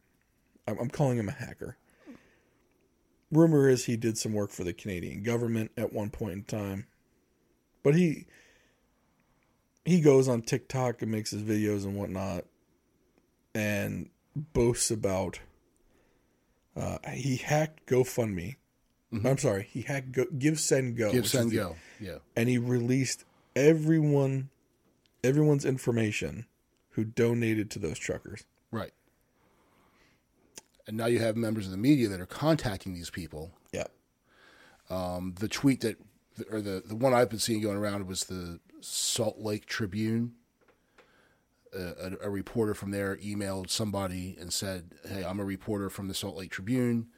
[0.67, 1.77] I'm, I'm calling him a hacker.
[3.31, 6.87] Rumor is he did some work for the Canadian government at one point in time,
[7.83, 8.27] but he
[9.85, 12.45] he goes on TikTok and makes his videos and whatnot,
[13.55, 15.41] and boasts about
[16.77, 18.57] uh, he hacked GoFundMe.
[19.25, 21.11] I'm sorry, he hacked Go, Give Send Go.
[21.13, 21.77] Give send the- go.
[22.01, 22.19] Yeah.
[22.37, 23.25] and he released
[23.57, 24.51] everyone
[25.25, 26.47] everyone's information
[26.91, 28.45] who donated to those truckers.
[28.71, 28.93] Right.
[30.87, 33.53] And now you have members of the media that are contacting these people.
[33.73, 33.87] Yeah.
[34.91, 35.97] Um, the tweet that,
[36.51, 40.35] or the, the one I've been seeing going around was the Salt Lake Tribune.
[41.75, 46.09] A, a, a reporter from there emailed somebody and said, Hey, I'm a reporter from
[46.09, 47.09] the Salt Lake Tribune.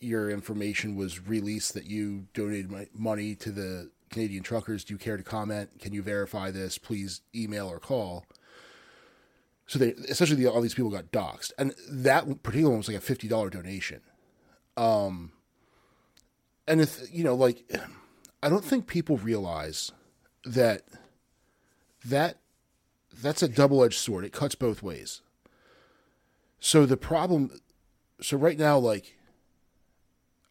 [0.00, 4.84] Your information was released that you donated my money to the Canadian truckers.
[4.84, 5.70] Do you care to comment?
[5.80, 6.78] Can you verify this?
[6.78, 8.24] Please email or call.
[9.66, 13.00] So they essentially all these people got doxxed, and that particular one was like a
[13.00, 14.00] fifty dollar donation.
[14.76, 15.32] Um,
[16.66, 17.70] and if you know, like,
[18.42, 19.92] I don't think people realize
[20.44, 20.82] that
[22.04, 22.38] that
[23.20, 24.24] that's a double edged sword.
[24.24, 25.20] It cuts both ways.
[26.60, 27.50] So the problem,
[28.20, 29.16] so right now, like,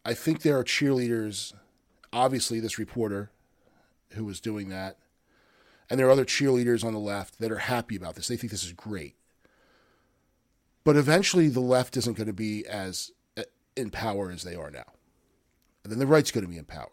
[0.04, 1.54] I think there are cheerleaders.
[2.12, 3.30] Obviously, this reporter
[4.12, 4.98] who was doing that
[5.90, 8.28] and there are other cheerleaders on the left that are happy about this.
[8.28, 9.16] They think this is great.
[10.84, 13.44] But eventually, the left isn't going to be as uh,
[13.76, 14.92] in power as they are now.
[15.82, 16.90] And then the right's going to be in power.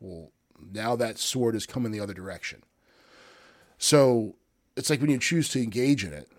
[0.00, 0.32] Well,
[0.72, 2.62] now that sword has come in the other direction.
[3.78, 4.36] So
[4.76, 6.30] it's like when you choose to engage in it,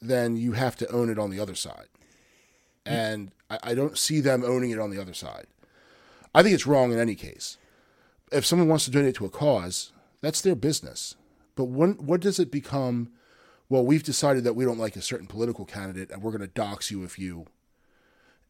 [0.00, 1.88] then you have to own it on the other side.
[2.86, 5.46] And I, I don't see them owning it on the other side.
[6.34, 7.56] I think it's wrong in any case.
[8.34, 11.14] If someone wants to donate to a cause, that's their business.
[11.54, 13.10] But when what does it become?
[13.68, 16.46] Well, we've decided that we don't like a certain political candidate, and we're going to
[16.48, 17.46] dox you if you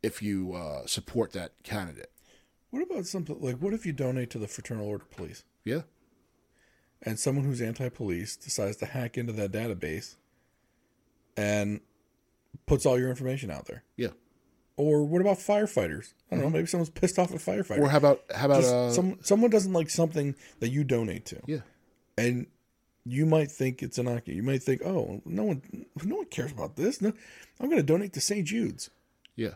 [0.03, 2.11] if you uh, support that candidate.
[2.71, 5.83] What about something like what if you donate to the Fraternal Order Police Yeah,
[7.03, 10.17] and someone who's anti-police decides to hack into that database
[11.37, 11.81] and
[12.67, 13.85] puts all your information out there?
[13.97, 14.09] yeah.
[14.77, 16.15] Or what about firefighters?
[16.31, 16.51] I don't know.
[16.51, 17.79] Maybe someone's pissed off at firefighters.
[17.79, 21.27] Or how about how about Just uh, some someone doesn't like something that you donate
[21.27, 21.61] to, yeah,
[22.19, 22.47] and
[23.05, 24.35] you might think it's innocuous.
[24.37, 25.63] You might think, "Oh, no one,
[26.03, 27.01] no one cares about this.
[27.01, 27.13] No,
[27.61, 28.45] I'm going to donate to St.
[28.47, 28.91] Jude's."
[29.37, 29.55] yeah.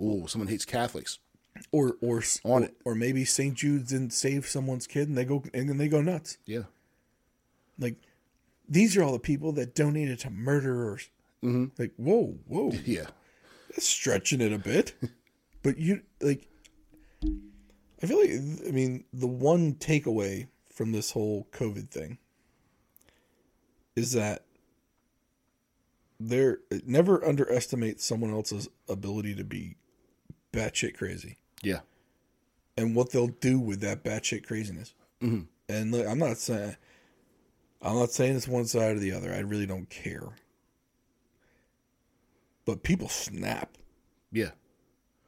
[0.00, 1.18] Oh, someone hates Catholics.
[1.72, 2.76] Or, or On or, it.
[2.84, 3.52] or maybe St.
[3.54, 6.38] Jude's didn't save someone's kid, and they go and then they go nuts.
[6.46, 6.62] Yeah,
[7.80, 7.96] Like
[8.68, 11.10] these are all the people that donated to murderers.
[11.42, 11.66] Mm-hmm.
[11.82, 13.06] Like, whoa, whoa, yeah,
[13.76, 14.94] stretching it a bit.
[15.62, 16.46] but you like,
[18.02, 18.30] I feel like
[18.66, 22.18] I mean the one takeaway from this whole COVID thing
[23.96, 24.44] is that
[26.20, 29.76] there never underestimate someone else's ability to be
[30.52, 31.80] batshit crazy yeah,
[32.76, 34.94] and what they'll do with that batshit craziness.
[35.22, 35.42] Mm-hmm.
[35.68, 36.76] And look, I'm not saying
[37.82, 39.32] I'm not saying it's one side or the other.
[39.32, 40.28] I really don't care.
[42.68, 43.78] But people snap
[44.30, 44.50] yeah,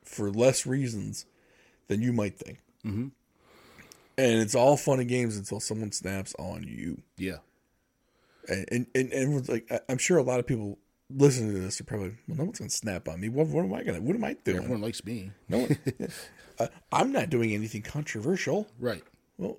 [0.05, 1.25] for less reasons
[1.89, 2.59] than you might think.
[2.85, 3.09] Mm-hmm.
[4.19, 7.01] And it's all fun and games until someone snaps on you.
[7.17, 7.39] yeah,
[8.47, 10.77] And and, and everyone's like, I- I'm sure a lot of people
[11.09, 13.31] listening to this are probably, well, no one's gonna snap on me.
[13.31, 14.03] What, what am I gonna?
[14.03, 14.59] What am I doing?
[14.59, 15.31] Everyone likes me.
[15.49, 15.79] No one.
[16.59, 18.67] uh, I'm not doing anything controversial.
[18.79, 19.03] Right.
[19.39, 19.57] Well,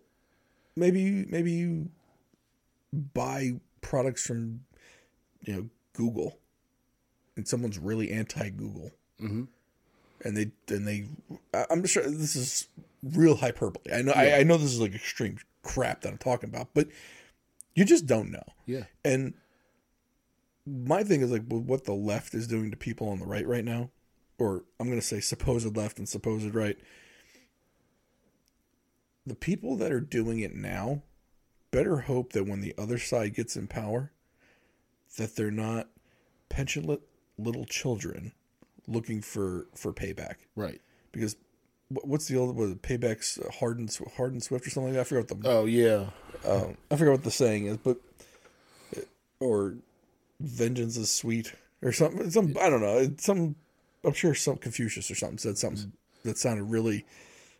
[0.75, 1.89] maybe you, maybe you
[2.93, 4.65] buy products from
[5.41, 6.37] you know Google,
[7.35, 8.91] and someone's really anti-Google,
[9.21, 9.43] mm-hmm.
[10.25, 11.07] and they and they.
[11.69, 12.67] I'm sure this is
[13.03, 13.93] real hyperbole.
[13.93, 16.87] I know I, I know this is like extreme crap that I'm talking about, but
[17.75, 18.43] you just don't know.
[18.65, 18.85] Yeah.
[19.03, 19.33] And
[20.65, 23.65] my thing is like what the left is doing to people on the right right
[23.65, 23.89] now,
[24.37, 26.77] or I'm going to say supposed left and supposed right.
[29.25, 31.03] The people that are doing it now
[31.69, 34.11] better hope that when the other side gets in power,
[35.17, 35.89] that they're not
[36.49, 36.99] pensionless
[37.43, 38.31] little children
[38.87, 40.35] looking for for payback.
[40.55, 40.81] Right.
[41.11, 41.35] Because
[41.89, 45.01] what's the old was payback's hard and hard and swift or something like that?
[45.01, 46.05] I forgot what the Oh yeah.
[46.47, 47.97] um, I forget what the saying is, but
[49.39, 49.75] or
[50.39, 52.29] vengeance is sweet or something.
[52.31, 53.09] Some I don't know.
[53.17, 53.55] Some
[54.03, 55.91] I'm sure some Confucius or something said something
[56.23, 57.05] that sounded really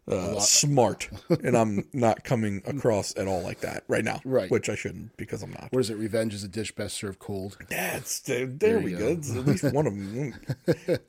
[0.08, 4.20] uh, smart, and I'm not coming across at all like that right now.
[4.26, 4.50] Right.
[4.50, 5.68] which I shouldn't because I'm not.
[5.72, 5.96] What is it?
[5.98, 7.58] Revenge is a dish best served cold.
[7.70, 9.16] That's there, there, we go.
[9.16, 9.40] go.
[9.40, 10.34] At least one of them.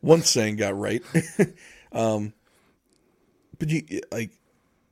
[0.01, 1.03] one saying got right.
[1.93, 2.33] um,
[3.59, 4.31] but you like,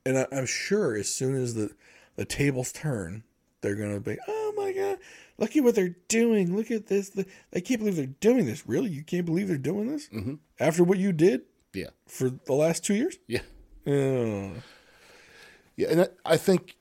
[0.07, 1.71] and I, I'm sure as soon as the
[2.17, 3.25] the tables turn,
[3.61, 4.99] they're gonna be, oh my god,
[5.39, 6.57] look at what they're doing.
[6.57, 7.11] Look at this.
[7.11, 8.67] The, I can't believe they're doing this.
[8.67, 10.35] Really, you can't believe they're doing this mm-hmm.
[10.59, 11.43] after what you did
[11.75, 11.89] Yeah.
[12.07, 13.19] for the last two years.
[13.27, 13.41] Yeah.
[13.87, 14.53] Oh.
[15.77, 16.77] Yeah, and I- I think,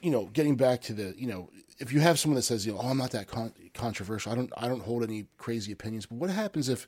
[0.00, 2.72] you know, getting back to the, you know, if you have someone that says, you
[2.72, 6.06] know, oh, I'm not that con- controversial, I don't, I don't hold any crazy opinions.
[6.06, 6.86] But what happens if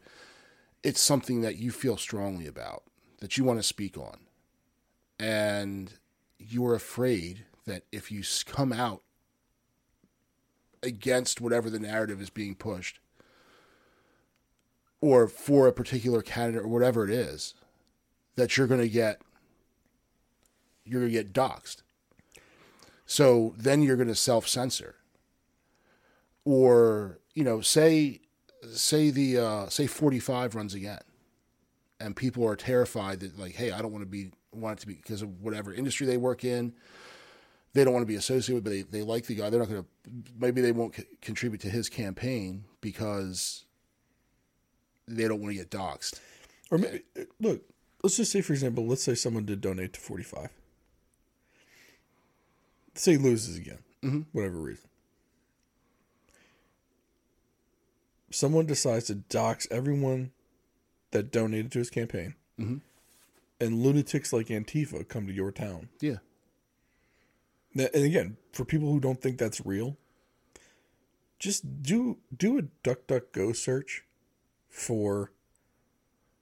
[0.83, 2.85] it's something that you feel strongly about,
[3.21, 4.19] that you want to speak on,
[5.19, 5.95] and
[6.39, 9.03] you're afraid that if you come out
[10.83, 12.99] against whatever the narrative is being pushed,
[15.01, 17.55] or for a particular candidate or whatever it is,
[18.37, 19.21] that you're going to get
[20.85, 21.83] you're going to get doxxed.
[23.07, 24.97] So then you're going to self censor.
[26.45, 28.21] Or, you know, say
[28.73, 31.01] say the uh, say 45 runs again
[32.01, 34.87] and people are terrified that like hey, I don't want to be want it to
[34.87, 36.73] be because of whatever industry they work in.
[37.75, 39.49] They don't want to be associated with, but they, they like the guy.
[39.49, 39.89] They're not going to,
[40.39, 43.65] maybe they won't contribute to his campaign because
[45.09, 46.21] they don't want to get doxxed.
[46.71, 47.01] Or maybe,
[47.41, 47.63] look,
[48.03, 50.49] let's just say, for example, let's say someone did donate to 45.
[52.95, 53.79] Say he loses again,
[54.33, 54.89] whatever reason.
[58.31, 60.33] Someone decides to dox everyone
[61.11, 65.89] that donated to his campaign, and lunatics like Antifa come to your town.
[66.01, 66.17] Yeah.
[67.75, 69.97] And again, for people who don't think that's real,
[71.39, 74.05] just do do a DuckDuckGo search
[74.69, 75.33] for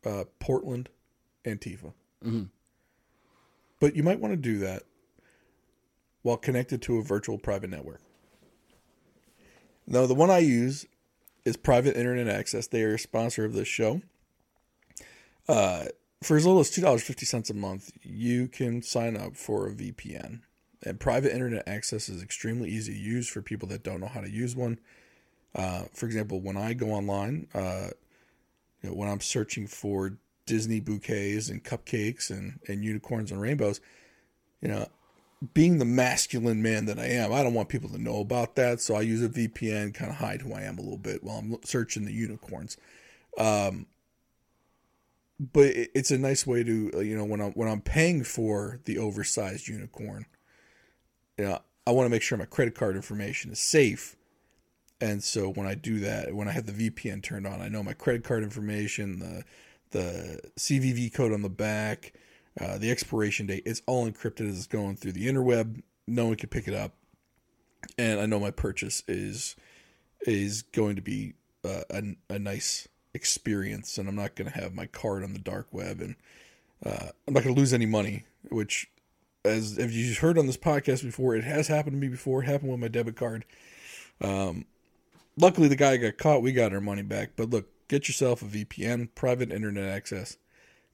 [0.05, 0.89] uh, Portland
[1.45, 1.93] Antifa.
[3.81, 4.83] But you might want to do that
[6.23, 8.01] while connected to a virtual private network.
[9.87, 10.87] Now, the one I use
[11.45, 12.67] is Private Internet Access.
[12.67, 14.03] They are a sponsor of this show.
[15.49, 15.87] Uh,
[16.23, 19.67] for as little as two dollars fifty cents a month, you can sign up for
[19.67, 20.41] a VPN.
[20.83, 24.21] And private internet access is extremely easy to use for people that don't know how
[24.21, 24.79] to use one.
[25.55, 27.89] Uh, for example, when I go online, uh,
[28.83, 30.17] you know, when I'm searching for
[30.51, 33.81] Disney bouquets and cupcakes and, and unicorns and rainbows,
[34.61, 34.89] you know,
[35.55, 38.81] being the masculine man that I am, I don't want people to know about that.
[38.81, 41.39] So I use a VPN, kind of hide who I am a little bit while
[41.39, 42.77] I'm searching the unicorns.
[43.39, 43.87] Um,
[45.39, 48.25] but it, it's a nice way to, uh, you know, when I'm when I'm paying
[48.25, 50.27] for the oversized unicorn,
[51.39, 54.17] you know, I want to make sure my credit card information is safe.
[55.01, 57.85] And so when I do that, when I have the VPN turned on, I know
[57.85, 59.45] my credit card information, the
[59.91, 62.13] the CVV code on the back,
[62.61, 63.63] uh, the expiration date.
[63.67, 65.83] It's all encrypted as it's going through the interweb.
[66.07, 66.95] No one can pick it up,
[67.99, 69.57] and I know my purchase is
[70.27, 74.75] is going to be uh, a, a nice experience, and I'm not going to have
[74.75, 76.17] my card on the dark web, and
[76.85, 78.25] uh, I'm not going to lose any money.
[78.49, 78.91] Which,
[79.45, 82.43] as if you've heard on this podcast before, it has happened to me before.
[82.43, 83.45] It happened with my debit card.
[84.21, 84.65] Um,
[85.37, 86.43] luckily, the guy got caught.
[86.43, 87.31] We got our money back.
[87.37, 90.39] But look, get yourself a VPN, private internet access.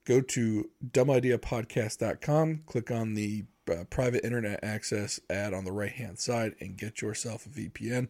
[0.06, 6.18] Go to dumbideapodcast.com, click on the uh, private internet access ad on the right hand
[6.18, 8.08] side, and get yourself a VPN.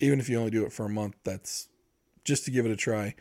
[0.00, 1.68] Even if you only do it for a month, that's
[2.24, 3.14] just to give it a try.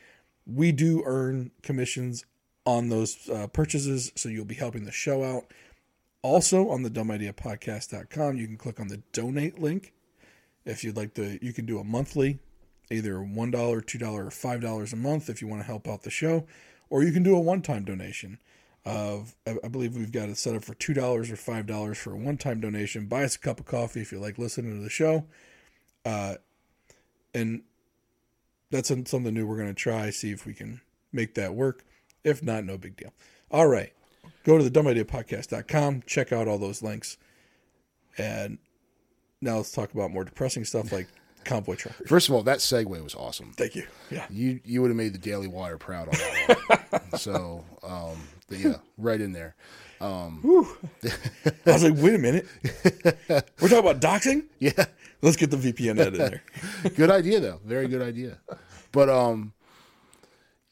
[0.48, 2.26] We do earn commissions
[2.66, 5.46] on those uh, purchases, so you'll be helping the show out.
[6.24, 9.94] Also, on the dumbideapodcast.com, you can click on the donate link.
[10.66, 12.40] If you'd like to, you can do a monthly,
[12.92, 16.46] either $1, $2, or $5 a month if you want to help out the show,
[16.90, 18.40] or you can do a one time donation.
[18.86, 22.38] Of I believe we've got it set up for $2 or $5 for a one
[22.38, 23.06] time donation.
[23.06, 25.26] Buy us a cup of coffee if you like listening to the show.
[26.06, 26.36] Uh,
[27.34, 27.62] and
[28.72, 30.82] that's something new we're going to try, see if we can
[31.14, 31.86] make that work.
[32.24, 33.14] If not, no big deal.
[33.52, 33.94] All right.
[34.44, 37.18] Go to the dumbideapodcast.com, check out all those links.
[38.18, 38.58] And
[39.42, 41.08] now let's talk about more depressing stuff like
[41.46, 42.08] convoy truckers.
[42.08, 43.52] First of all, that segue was awesome.
[43.54, 43.86] Thank you.
[44.10, 44.26] Yeah.
[44.30, 47.02] You you would have made the Daily Wire proud on that one.
[47.20, 49.56] so, um, but yeah, right in there.
[50.02, 50.42] Um,
[51.04, 51.10] I
[51.66, 52.46] was like, wait a minute.
[53.30, 54.44] We're talking about doxing?
[54.60, 54.86] yeah,
[55.22, 56.44] Let's get the VPN ad in there.
[56.96, 57.62] good idea though.
[57.64, 58.40] Very good idea.
[58.92, 59.54] But um,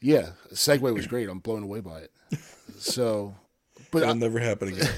[0.02, 1.30] yeah, segue was great.
[1.30, 2.12] I'm blown away by it.
[2.78, 3.34] So,
[3.90, 4.90] but It'll I, never happen again.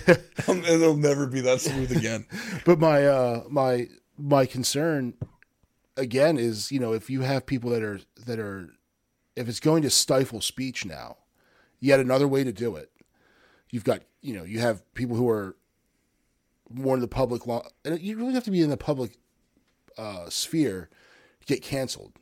[0.49, 2.27] It'll never be that smooth again.
[2.65, 5.15] but my uh my my concern
[5.96, 8.70] again is you know if you have people that are that are
[9.37, 11.16] if it's going to stifle speech now
[11.80, 12.90] yet another way to do it.
[13.70, 15.57] You've got you know you have people who are
[16.70, 19.18] more in the public law and you really have to be in the public
[19.98, 20.88] uh, sphere
[21.40, 22.12] to get canceled.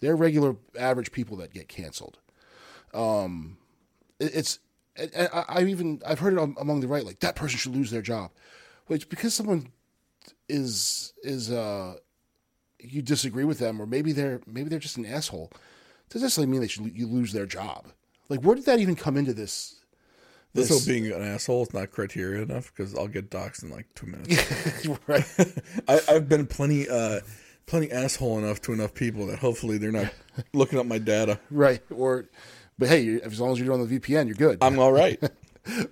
[0.00, 2.18] They're regular average people that get canceled.
[2.92, 3.58] Um
[4.18, 4.58] it- it's
[4.98, 8.02] I, I even I've heard it among the right like that person should lose their
[8.02, 8.30] job
[8.88, 9.68] which because someone
[10.50, 11.94] is is uh
[12.82, 15.50] you disagree with them or maybe they're maybe they're just an asshole
[16.10, 17.86] doesn't necessarily mean they should you lose their job
[18.28, 19.80] like where did that even come into this
[20.54, 24.06] This being an asshole is not criteria enough because I'll get doxxed in like two
[24.06, 24.86] minutes.
[25.06, 25.24] right
[25.88, 27.20] I, I've been plenty, uh,
[27.66, 30.12] plenty asshole enough to enough people that hopefully they're not
[30.52, 31.38] looking up my data.
[31.50, 32.26] right or
[32.78, 35.22] but hey as long as you're doing the vpn you're good I'm all right.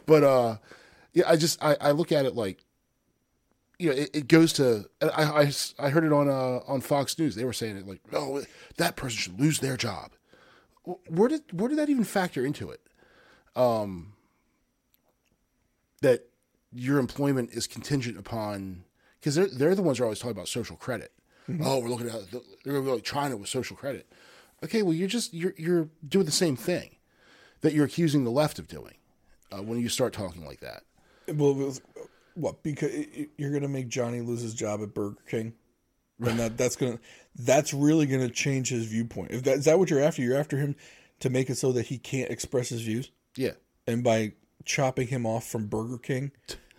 [0.06, 0.56] but uh
[1.14, 2.58] yeah i just i, I look at it like
[3.80, 7.18] you know it, it goes to I, I i heard it on uh on fox
[7.18, 7.34] news.
[7.34, 8.42] They were saying it like oh
[8.76, 10.12] that person should lose their job.
[11.08, 12.80] Where did where did that even factor into it?
[13.56, 14.12] Um
[16.02, 16.26] that
[16.72, 18.84] your employment is contingent upon
[19.18, 21.12] because they're, they're the ones who are always talking about social credit.
[21.60, 22.30] Oh we're looking at
[22.64, 24.06] they're really trying it with social credit.
[24.62, 26.96] Okay well you're just you're you're doing the same thing
[27.62, 28.94] that you're accusing the left of doing
[29.52, 30.82] uh, when you start talking like that.
[31.34, 31.74] well,
[32.40, 32.62] what?
[32.62, 32.90] Because
[33.36, 35.54] you're gonna make Johnny lose his job at Burger King,
[36.20, 36.98] and that that's gonna
[37.36, 39.30] that's really gonna change his viewpoint.
[39.32, 40.76] If that is that what you're after, you're after him
[41.20, 43.10] to make it so that he can't express his views.
[43.36, 43.52] Yeah,
[43.86, 44.32] and by
[44.64, 46.32] chopping him off from Burger King,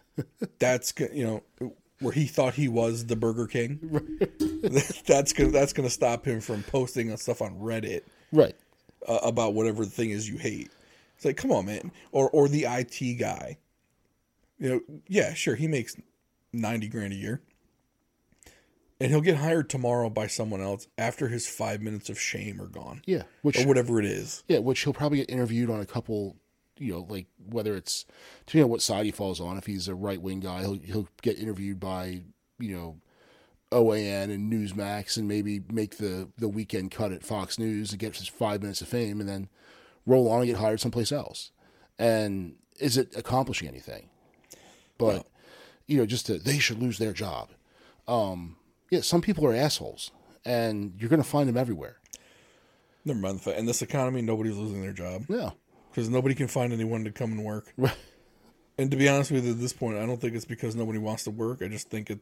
[0.59, 1.24] that's you
[1.59, 3.80] know where he thought he was the Burger King.
[5.05, 8.01] that's gonna that's gonna stop him from posting stuff on Reddit
[8.32, 8.55] right.
[9.07, 10.72] uh, about whatever the thing is you hate.
[11.16, 13.57] It's like, come on, man, or or the IT guy.
[14.62, 15.95] You know, yeah, sure, he makes
[16.53, 17.41] ninety grand a year,
[18.99, 22.68] and he'll get hired tomorrow by someone else after his five minutes of shame are
[22.68, 24.43] gone, Yeah, which or whatever it is.
[24.47, 26.36] yeah, which he'll probably get interviewed on a couple.
[26.78, 28.05] You know, like whether it's
[28.45, 29.57] depending on what side he falls on.
[29.57, 32.22] If he's a right wing guy, he'll he'll get interviewed by
[32.59, 32.97] you know
[33.72, 38.14] OAN and Newsmax and maybe make the the weekend cut at Fox News and get
[38.14, 39.49] just five minutes of fame and then
[40.05, 41.51] roll on and get hired someplace else.
[41.97, 44.09] And is it accomplishing anything?
[45.02, 45.28] But
[45.88, 47.49] you know, just to, they should lose their job.
[48.08, 48.56] Um,
[48.89, 50.12] yeah, some people are assholes,
[50.45, 51.97] and you're going to find them everywhere.
[53.06, 53.58] Never mind the fact.
[53.60, 55.52] In this economy, nobody's losing their job Yeah,
[55.89, 57.74] because nobody can find anyone to come and work.
[57.78, 57.95] Right.
[58.78, 60.97] And to be honest with you, at this point, I don't think it's because nobody
[60.97, 61.62] wants to work.
[61.62, 62.20] I just think it.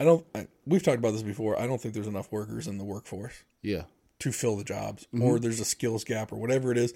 [0.00, 0.24] I don't.
[0.34, 1.60] I, we've talked about this before.
[1.60, 3.82] I don't think there's enough workers in the workforce yeah,
[4.20, 5.22] to fill the jobs, Mm-hmm.
[5.22, 6.92] or there's a skills gap, or whatever it is.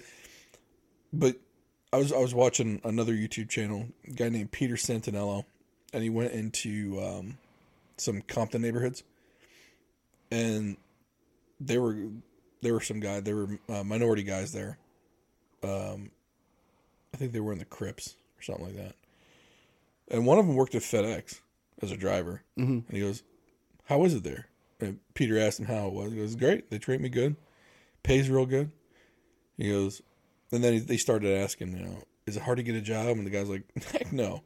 [1.13, 1.35] But
[1.91, 5.45] I was I was watching another YouTube channel, a guy named Peter Santenello,
[5.91, 7.37] and he went into um,
[7.97, 9.03] some Compton neighborhoods,
[10.29, 10.77] and
[11.59, 11.97] there were
[12.61, 14.77] there were some guy there were uh, minority guys there.
[15.63, 16.11] Um,
[17.13, 18.95] I think they were in the Crips or something like that,
[20.09, 21.39] and one of them worked at FedEx
[21.81, 22.71] as a driver, mm-hmm.
[22.87, 23.23] and he goes,
[23.85, 24.45] "How is it there?"
[24.79, 26.11] And Peter asked him how it was.
[26.11, 26.69] He goes, "Great.
[26.69, 27.35] They treat me good,
[28.03, 28.71] pays real good."
[29.57, 30.01] He goes,
[30.51, 33.17] and then they started asking, you know, is it hard to get a job?
[33.17, 34.43] And the guy's like, heck no.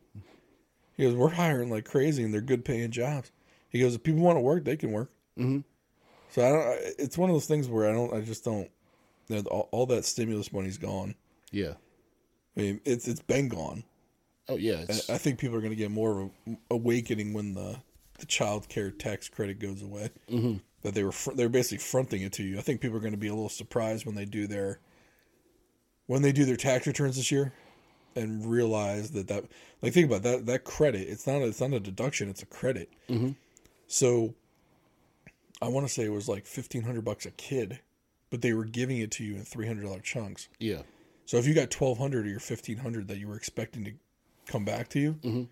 [0.96, 3.32] He goes, we're hiring like crazy, and they're good paying jobs.
[3.70, 5.12] He goes, if people want to work, they can work.
[5.38, 5.62] Mm-hmm.
[6.30, 6.96] So I don't.
[7.00, 8.14] It's one of those things where I don't.
[8.14, 8.70] I just don't.
[9.28, 11.16] You know, all, all that stimulus money's gone.
[11.52, 11.74] yeah.
[12.56, 13.84] I mean, it's it's been gone.
[14.48, 17.54] Oh yeah, it's, I think people are going to get more of a awakening when
[17.56, 17.78] the
[18.20, 20.12] the child care tax credit goes away.
[20.30, 20.58] Mm-hmm.
[20.84, 22.60] That they were fr- they're basically fronting it to you.
[22.60, 24.80] I think people are going to be a little surprised when they do their
[26.08, 27.54] when they do their tax returns this year
[28.16, 29.46] and realize that that
[29.82, 31.08] like think about that that credit.
[31.10, 32.30] It's not a, it's not a deduction.
[32.30, 32.90] It's a credit.
[33.10, 33.32] Mm-hmm.
[33.88, 34.34] So
[35.62, 37.80] I want to say it was like fifteen hundred bucks a kid,
[38.30, 40.50] but they were giving it to you in three hundred dollar chunks.
[40.60, 40.82] yeah,
[41.26, 43.94] So if you got twelve hundred or your fifteen hundred that you were expecting to
[44.46, 45.48] come back to you,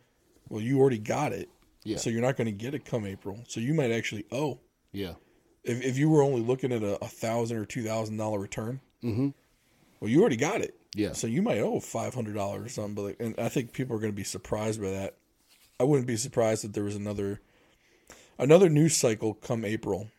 [0.50, 1.50] well, you already got it.
[1.84, 1.98] Yeah.
[1.98, 3.40] So you're not going to get it come April.
[3.48, 4.60] So you might actually owe.
[4.92, 5.14] yeah,
[5.64, 8.82] If if you were only looking at a, a thousand or two thousand dollar return,
[9.04, 9.30] mm-hmm.
[10.02, 10.76] Well, you already got it.
[10.96, 11.14] Yeah.
[11.14, 12.96] So you might owe five hundred dollars or something.
[12.96, 15.16] But like, and I think people are going to be surprised by that.
[15.80, 17.40] I wouldn't be surprised if there was another
[18.38, 20.10] another news cycle come April,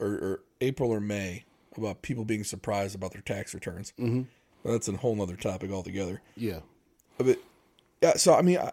[0.00, 1.44] or, or April or May
[1.76, 3.92] about people being surprised about their tax returns.
[3.98, 4.22] Mm-hmm.
[4.64, 6.20] That's a whole nother topic altogether.
[6.36, 6.60] yeah,
[7.16, 7.38] But
[8.02, 8.72] yeah, so I mean, I,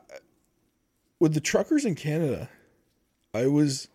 [1.19, 2.49] with the truckers in Canada,
[3.33, 3.87] I was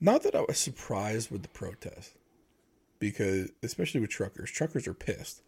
[0.00, 2.14] not that I was surprised with the protest
[2.98, 5.42] because, especially with truckers, truckers are pissed.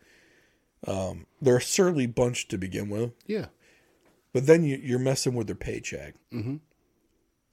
[0.86, 3.46] Um, they're a surly bunch to begin with, yeah,
[4.32, 6.14] but then you, you're messing with their paycheck.
[6.32, 6.56] Mm-hmm.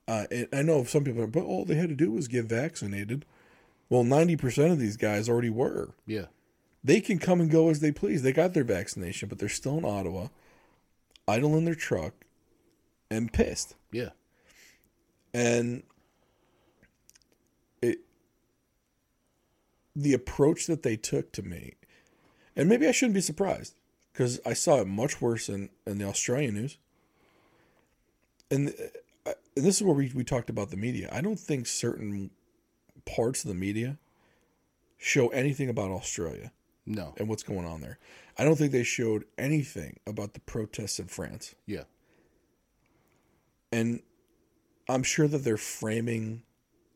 [0.07, 2.45] Uh, and I know some people are, but all they had to do was get
[2.45, 3.25] vaccinated.
[3.89, 6.25] Well, ninety percent of these guys already were yeah,
[6.83, 8.21] they can come and go as they please.
[8.21, 10.27] They got their vaccination, but they're still in Ottawa,
[11.27, 12.13] idle in their truck,
[13.11, 13.75] and pissed.
[13.91, 14.09] yeah,
[15.33, 15.83] And
[19.97, 21.73] the approach that they took to me,
[22.55, 23.73] and maybe I shouldn't be surprised
[24.13, 26.77] because I saw it much worse in, in the Australian news.
[28.51, 28.73] And,
[29.25, 31.09] uh, and this is where we, we talked about the media.
[31.11, 32.29] I don't think certain
[33.05, 33.97] parts of the media
[34.97, 36.51] show anything about Australia
[36.85, 37.97] no, and what's going on there.
[38.37, 41.55] I don't think they showed anything about the protests in France.
[41.65, 41.83] yeah,
[43.71, 44.01] And
[44.87, 46.43] I'm sure that they're framing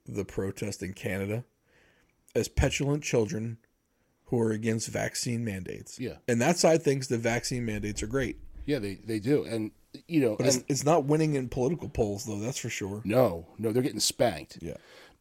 [0.07, 1.45] the protest in Canada
[2.35, 3.57] as petulant children
[4.25, 5.99] who are against vaccine mandates.
[5.99, 6.15] Yeah.
[6.27, 8.37] And that side thinks the vaccine mandates are great.
[8.65, 8.79] yeah.
[8.79, 9.71] They they do, and
[10.07, 13.01] you know, But and it's, it's not winning in political polls, though, that's for sure.
[13.03, 14.57] no, no, they're getting spanked.
[14.61, 14.77] Yeah.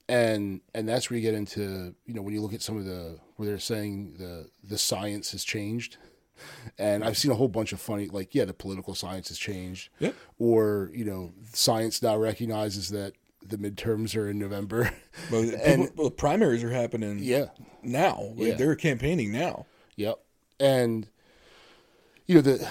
[0.08, 2.84] and and that's where you get into you know when you look at some of
[2.84, 5.96] the where they're saying the the science has changed
[6.78, 9.90] and i've seen a whole bunch of funny like yeah the political science has changed
[9.98, 10.12] Yeah.
[10.38, 13.12] or you know science now recognizes that
[13.43, 14.93] the midterms are in november
[15.30, 17.47] But people, well, the primaries are happening yeah
[17.82, 18.32] now.
[18.36, 18.55] Like, Yeah.
[18.55, 19.66] They're campaigning now.
[19.97, 20.18] Yep.
[20.59, 21.09] And
[22.26, 22.68] you know the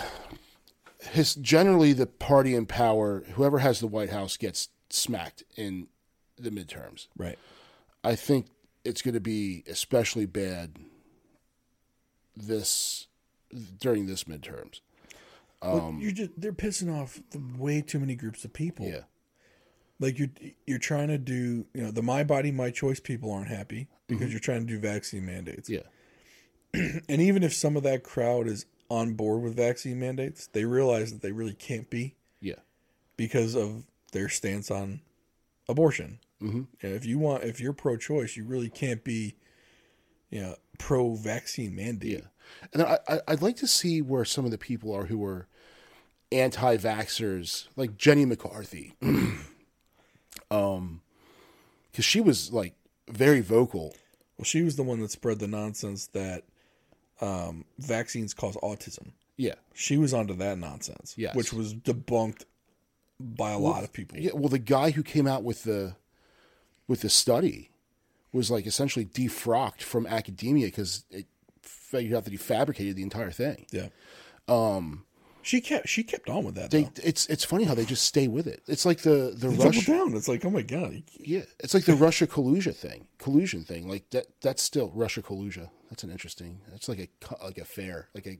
[1.11, 5.87] his generally the party in power, whoever has the White House gets smacked in
[6.37, 7.07] the midterms.
[7.17, 7.39] Right.
[8.03, 8.47] I think
[8.85, 10.77] it's going to be especially bad
[12.35, 13.07] this
[13.79, 14.81] during this midterms.
[15.61, 17.19] well, um, you're just they're pissing off
[17.57, 18.85] way too many groups of people.
[18.87, 19.01] Yeah.
[19.99, 20.29] Like you're
[20.65, 24.31] you're trying to do you know the my body my choice people aren't happy because
[24.31, 25.81] you're trying to do vaccine mandates Yeah.
[26.73, 31.11] and even if some of that crowd is on board with vaccine mandates they realize
[31.11, 32.55] that they really can't be Yeah.
[33.17, 35.01] because of their stance on
[35.67, 36.63] abortion mm-hmm.
[36.81, 39.35] if you want if you're pro-choice you really can't be
[40.31, 42.27] you know pro-vaccine mandate Yeah.
[42.73, 45.23] And then I, I, I'd like to see where some of the people are who
[45.23, 45.47] are
[46.31, 48.95] anti vaxxers, like Jenny McCarthy.
[50.51, 51.01] Um,
[51.91, 52.73] because she was like
[53.09, 53.95] very vocal.
[54.37, 56.43] Well, she was the one that spread the nonsense that
[57.21, 59.11] um, vaccines cause autism.
[59.37, 61.33] Yeah, She was onto that nonsense, Yes.
[61.35, 62.43] which was debunked
[63.21, 64.17] by a lot of people.
[64.19, 64.31] yeah.
[64.33, 65.95] Well, the guy who came out with the
[66.87, 67.69] with the study
[68.33, 71.25] was like essentially defrocked from academia because it
[71.61, 73.65] figured out that he fabricated the entire thing.
[73.71, 73.87] Yeah.
[74.47, 75.03] Um,
[75.41, 76.71] she kept she kept on with that.
[76.71, 78.61] They, it's it's funny how they just stay with it.
[78.67, 80.13] It's like the the Double Russia, down.
[80.15, 83.87] It's like, oh my god, yeah, it's like the Russia collusion thing, collusion thing.
[83.87, 85.69] Like that that's still Russia collusion.
[85.89, 86.59] That's an interesting.
[86.71, 88.37] That's like a like a fair, like a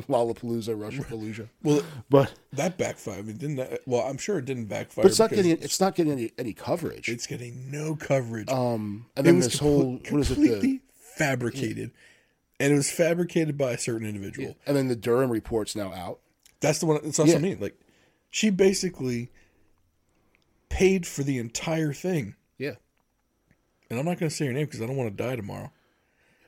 [0.02, 1.50] Lollapalooza, Russia collusion.
[1.62, 3.18] Well, But that backfired.
[3.18, 3.80] I mean, didn't that?
[3.86, 5.02] Well, I'm sure it didn't backfire.
[5.02, 7.08] but it's not getting it's not getting any any coverage.
[7.08, 8.48] It's getting no coverage.
[8.48, 10.34] Um, and it then was this comple- whole what is it?
[10.34, 10.80] completely The,
[11.16, 11.90] fabricated,
[12.60, 14.56] and it was fabricated by a certain individual.
[14.66, 16.20] and then the Durham report's now out.
[16.60, 17.00] That's the one.
[17.02, 17.36] That's what Yeah.
[17.36, 17.58] I mean.
[17.60, 17.78] Like,
[18.30, 19.30] she basically
[20.68, 22.74] paid for the entire thing, Yeah,
[23.90, 25.70] and I'm not going to say her name because I don't want to die tomorrow.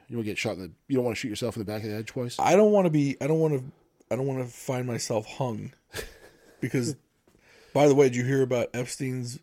[0.08, 0.70] you don't get shot in the.
[0.88, 2.36] You don't want to shoot yourself in the back of the head twice.
[2.38, 3.16] I don't want to be.
[3.20, 3.64] I don't want to.
[4.10, 5.72] I don't want to find myself hung,
[6.60, 6.96] because.
[7.72, 9.38] By the way, did you hear about Epstein's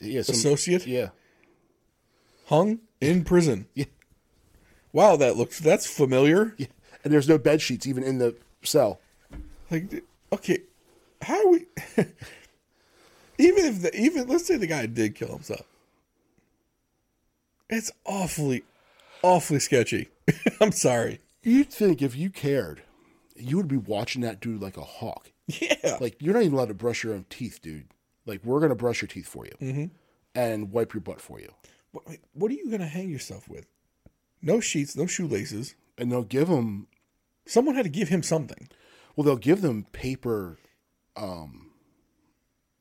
[0.00, 1.10] Yeah, some, associate yeah,
[2.46, 3.66] hung in prison?
[3.74, 3.84] Yeah.
[4.92, 6.54] Wow, that looks that's familiar.
[6.58, 6.66] yeah.
[7.04, 8.34] And there's no bed sheets even in the
[8.64, 9.00] cell.
[9.70, 10.02] Like,
[10.32, 10.58] okay,
[11.22, 11.66] how are we?
[13.38, 15.66] even if the even let's say the guy did kill himself,
[17.68, 18.64] it's awfully,
[19.22, 20.08] awfully sketchy.
[20.60, 21.20] I'm sorry.
[21.42, 22.82] You'd think if you cared,
[23.36, 25.30] you would be watching that dude like a hawk.
[25.46, 27.86] Yeah, Like you're not even allowed to brush your own teeth, dude.
[28.26, 29.84] Like we're gonna brush your teeth for you Mm-hmm.
[30.34, 31.52] and wipe your butt for you,
[31.92, 32.04] what,
[32.34, 33.66] what are you gonna hang yourself with?
[34.42, 35.74] No sheets, no shoelaces.
[35.98, 36.86] and they'll give him.
[37.46, 38.68] Someone had to give him something.
[39.20, 40.56] Well, they'll give them paper.
[41.14, 41.72] Um,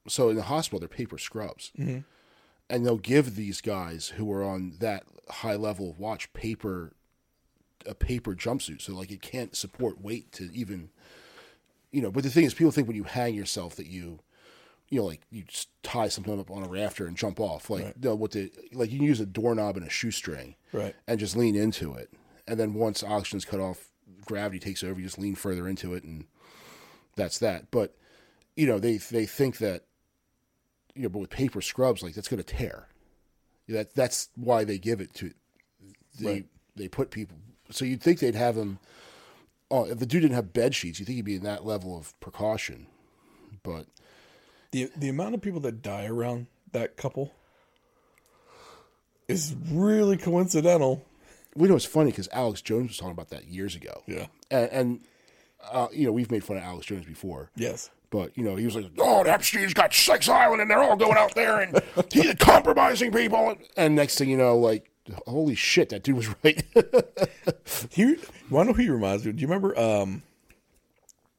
[0.08, 1.98] so in the hospital, they're paper scrubs, Mm-hmm.
[2.70, 6.94] and they'll give these guys who are on that high level of watch paper,
[7.86, 10.92] a paper jumpsuit, so like it can't support weight to even,
[11.92, 12.10] you know.
[12.10, 14.20] But the thing is, people think when you hang yourself that you,
[14.88, 17.70] you know, like you just tie something up on a rafter and jump off.
[17.70, 20.96] Like no, what the like you can use a doorknob and a shoestring, Right.
[21.06, 22.14] and just lean into it.
[22.48, 23.90] And then once oxygen's cut off,
[24.30, 25.00] gravity takes over.
[25.00, 26.26] You just lean further into it, and
[27.16, 27.72] that's that.
[27.72, 27.96] But
[28.56, 29.84] you know, they they think that
[30.96, 32.88] you know, but with paper scrubs, like that's going to tear.
[33.68, 35.32] That that's why they give it to.
[36.20, 36.46] They Right.
[36.76, 37.38] they put people.
[37.72, 38.80] So you'd think they'd have them.
[39.72, 41.98] Oh, if the dude didn't have bed sheets, you think he'd be in that level
[41.98, 42.88] of precaution.
[43.64, 43.88] But
[44.72, 47.32] the The amount of people that die around that couple
[49.28, 51.06] is really coincidental.
[51.60, 54.02] We know it's funny because Alex Jones was talking about that years ago.
[54.08, 54.28] Yeah.
[54.50, 55.00] and, and
[55.72, 57.52] uh, you know we've made fun of Alex Jones before.
[57.56, 57.92] Yes.
[58.12, 61.18] But you know, he was like, "Oh, Epstein's got Sex Island, and they're all going
[61.18, 61.80] out there and
[62.12, 64.90] he's compromising people." And next thing you know, like,
[65.28, 66.64] holy shit, that dude was right.
[67.92, 69.34] He, you want to know who he reminds me?
[69.34, 70.24] Do you remember um,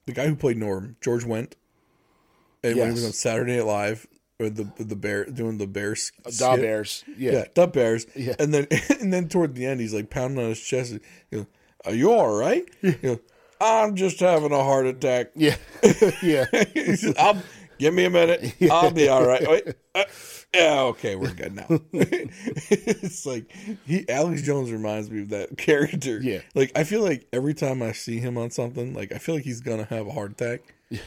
[0.07, 1.55] the guy who played Norm, George Wendt,
[2.63, 4.07] and when he was on Saturday Night Live,
[4.41, 6.57] or the the bear doing the Bears, Da?
[6.57, 8.35] Bears, yeah, yeah, the Bears, Yeah.
[8.39, 8.67] and then
[9.01, 10.99] and then toward the end, he's like pounding on his chest.
[11.31, 11.47] You know,
[11.85, 12.65] Are you all right?
[12.83, 13.21] You know,
[13.61, 15.33] I'm just having a heart attack.
[15.37, 15.57] yeah,
[16.23, 16.47] yeah.
[16.75, 17.41] He says, I'll,
[17.79, 18.55] give me a minute.
[18.71, 19.47] I'll be all right.
[19.49, 19.75] Wait.
[19.95, 20.05] Uh,
[20.55, 21.67] yeah, okay, we're good now.
[21.93, 23.51] it's like
[23.87, 26.19] he Alex Jones reminds me of that character.
[26.23, 26.41] Yeah.
[26.55, 29.45] Like I feel like every time I see him on something, like I feel like
[29.45, 30.63] he's gonna have a heart attack.
[30.89, 31.01] Yeah.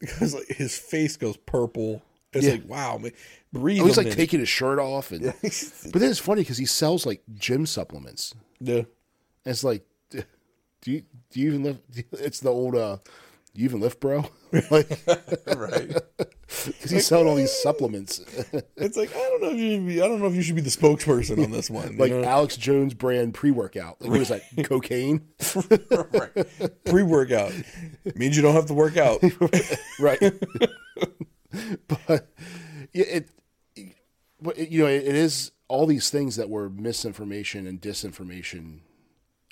[0.00, 2.02] Because like his face goes purple.
[2.32, 2.52] It's Yeah.
[2.52, 3.12] like wow, man.
[3.52, 3.80] Breathe.
[3.82, 4.16] Oh, he's like minute.
[4.16, 8.34] taking his shirt off, and but then it's funny because he sells like gym supplements.
[8.60, 8.76] Yeah.
[8.76, 8.86] And
[9.44, 10.22] it's like, do
[10.84, 11.80] you do you even lift?
[12.12, 12.96] It's the old, uh,
[13.54, 14.24] do you even lift, bro?
[14.70, 14.88] like,
[15.54, 15.94] Right.
[16.66, 18.20] because he's selling all these supplements,
[18.76, 20.54] It's like I don't know if you should be, I don't know if you should
[20.54, 21.96] be the spokesperson on this one.
[21.98, 22.24] like know?
[22.24, 24.00] Alex Jones brand pre workout.
[24.00, 24.42] Like, what is that?
[24.64, 25.22] Cocaine,
[26.86, 27.52] pre workout
[28.14, 29.22] means you don't have to work out.
[30.00, 30.20] right?
[31.88, 32.28] but
[32.92, 33.28] it,
[33.76, 38.80] it, you know, it, it is all these things that were misinformation and disinformation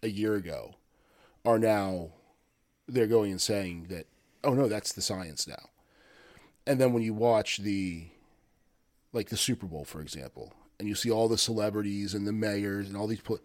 [0.02, 0.74] a year ago
[1.44, 2.10] are now
[2.86, 4.06] they're going and saying that
[4.44, 5.70] oh no that's the science now.
[6.66, 8.08] And then when you watch the
[9.12, 12.88] like the super bowl for example and you see all the celebrities and the mayors
[12.88, 13.40] and all these pl-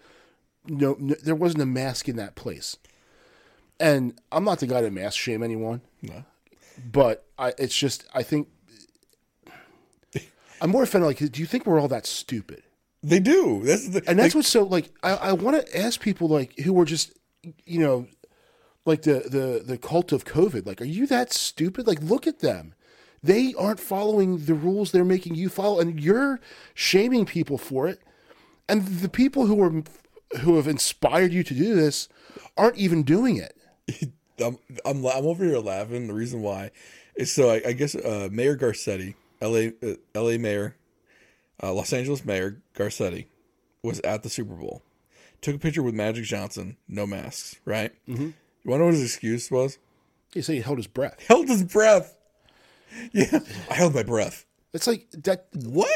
[0.67, 2.77] no, no there wasn't a mask in that place.
[3.79, 5.81] And i'm not the guy to mask shame anyone.
[6.01, 6.25] No.
[6.91, 8.47] But I, it's just I think
[10.61, 11.07] I'm more offended.
[11.07, 12.63] Like, do you think we're all that stupid?
[13.03, 13.61] They do.
[13.63, 14.91] That's the, And that's what's so like.
[15.03, 17.13] I, I want to ask people like who were just
[17.65, 18.07] you know
[18.86, 20.65] like the the the cult of COVID.
[20.65, 21.88] Like, are you that stupid?
[21.88, 22.73] Like, look at them.
[23.21, 26.39] They aren't following the rules they're making you follow, and you're
[26.73, 27.99] shaming people for it.
[28.67, 29.84] And the people who are
[30.39, 32.09] who have inspired you to do this
[32.57, 33.55] aren't even doing it.
[34.39, 36.07] I'm, I'm I'm over here laughing.
[36.07, 36.71] The reason why
[37.15, 39.73] is so I, I guess uh, Mayor Garcetti, L.A.
[39.81, 40.38] Uh, L.A.
[40.38, 40.75] Mayor,
[41.61, 43.27] uh, Los Angeles Mayor Garcetti,
[43.83, 44.81] was at the Super Bowl.
[45.41, 47.93] Took a picture with Magic Johnson, no masks, right?
[48.07, 48.23] Mm-hmm.
[48.23, 48.33] You
[48.71, 49.77] want to know what his excuse was?
[50.33, 51.23] He said he held his breath.
[51.27, 52.15] Held his breath.
[53.11, 54.45] Yeah, I held my breath.
[54.73, 55.47] It's like that.
[55.53, 55.89] What?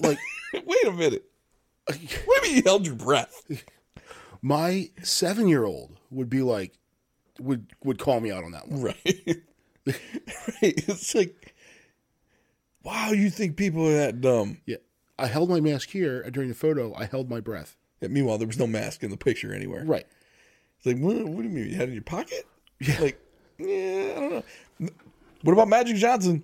[0.00, 0.18] Like
[0.54, 1.24] Wait a minute.
[2.24, 3.42] What do you mean you held your breath?
[4.40, 6.78] my seven year old would be like,
[7.42, 8.82] would would call me out on that one.
[8.82, 8.96] Right.
[9.86, 9.94] right.
[10.62, 11.54] It's like,
[12.84, 14.58] wow, you think people are that dumb?
[14.66, 14.76] Yeah,
[15.18, 16.94] I held my mask here during the photo.
[16.94, 17.76] I held my breath.
[18.00, 19.84] Yeah, meanwhile, there was no mask in the picture anywhere.
[19.84, 20.06] Right.
[20.78, 21.68] It's like, what, what do you mean?
[21.70, 22.44] You had it in your pocket?
[22.80, 23.00] Yeah.
[23.00, 23.20] Like,
[23.58, 24.30] yeah, I don't
[24.80, 24.88] know.
[25.42, 26.42] What about Magic Johnson?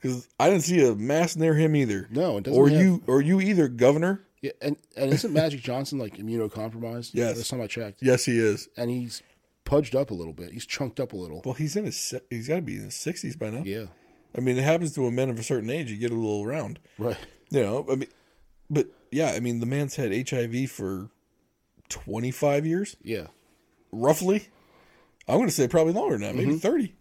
[0.00, 2.08] Because I didn't see a mask near him either.
[2.10, 4.22] No, it doesn't Or have- you, or you either, Governor.
[4.40, 7.10] Yeah, and and isn't Magic Johnson like immunocompromised?
[7.14, 7.36] Yes.
[7.38, 8.02] Last time I checked.
[8.02, 8.68] Yes, he is.
[8.76, 9.22] And he's
[9.64, 10.52] pudged up a little bit.
[10.52, 11.42] He's chunked up a little.
[11.44, 12.14] Well, he's in his.
[12.30, 13.62] He's got to be in his sixties by now.
[13.64, 13.86] Yeah.
[14.36, 15.90] I mean, it happens to a man of a certain age.
[15.90, 16.78] You get a little round.
[16.98, 17.16] Right.
[17.50, 17.86] You know.
[17.90, 18.08] I mean,
[18.68, 21.10] but yeah, I mean, the man's had HIV for
[21.88, 23.28] twenty five years, Yeah.
[23.92, 24.48] roughly.
[25.28, 26.58] I'm going to say probably longer than that, maybe mm-hmm.
[26.58, 26.94] thirty.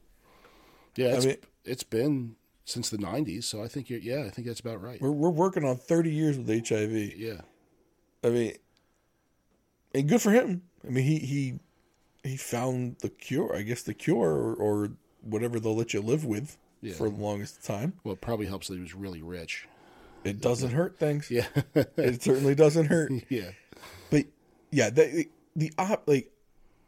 [0.96, 1.16] Yeah.
[1.16, 2.36] It's, mean- it's been
[2.66, 5.02] since the '90s, so I think you're, yeah, I think that's about right.
[5.02, 7.16] We're we're working on thirty years with HIV.
[7.18, 7.42] Yeah.
[8.24, 8.54] I mean,
[9.94, 10.62] and good for him.
[10.86, 11.60] I mean, he he
[12.24, 13.56] he found the cure.
[13.56, 16.94] I guess the cure or, or whatever they'll let you live with Yeah.
[16.94, 17.94] for the longest time.
[18.04, 19.68] Well, it probably helps that he was really rich.
[20.24, 21.30] It doesn't hurt things.
[21.30, 21.48] Yeah.
[21.98, 23.12] It certainly doesn't hurt.
[23.30, 23.52] yeah.
[24.10, 24.26] But
[24.72, 26.32] yeah, the the op like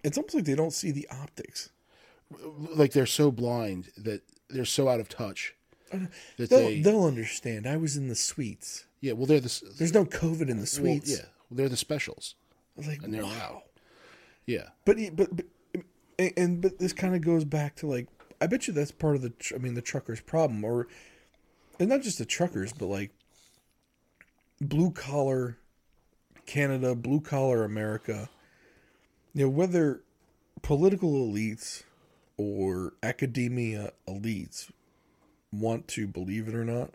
[0.03, 1.69] it's almost like they don't see the optics.
[2.75, 5.53] Like they're so blind that they're so out of touch
[5.93, 5.99] uh,
[6.37, 6.81] that They'll, they.
[6.81, 7.67] they'll understand.
[7.67, 8.85] I was in the suites.
[9.01, 9.13] yeah.
[9.13, 9.61] Well, they're the.
[9.77, 11.11] There's no COVID in the well, suites.
[11.11, 11.25] yeah.
[11.49, 12.35] Well, they're the specials.
[12.77, 13.41] Like, And they're wow.
[13.41, 13.63] out.
[14.45, 14.69] Yeah.
[14.85, 15.45] But but but
[16.19, 18.07] and, and but this kind of goes back to like
[18.41, 20.87] I bet you that's part of the tr- I mean the truckers' problem or
[21.79, 23.11] and not just the truckers but like
[24.61, 25.57] blue collar
[26.45, 28.29] Canada, blue collar America.
[29.33, 30.01] You know whether
[30.61, 31.83] political elites
[32.37, 34.71] or academia elites
[35.51, 36.91] want to believe it or not.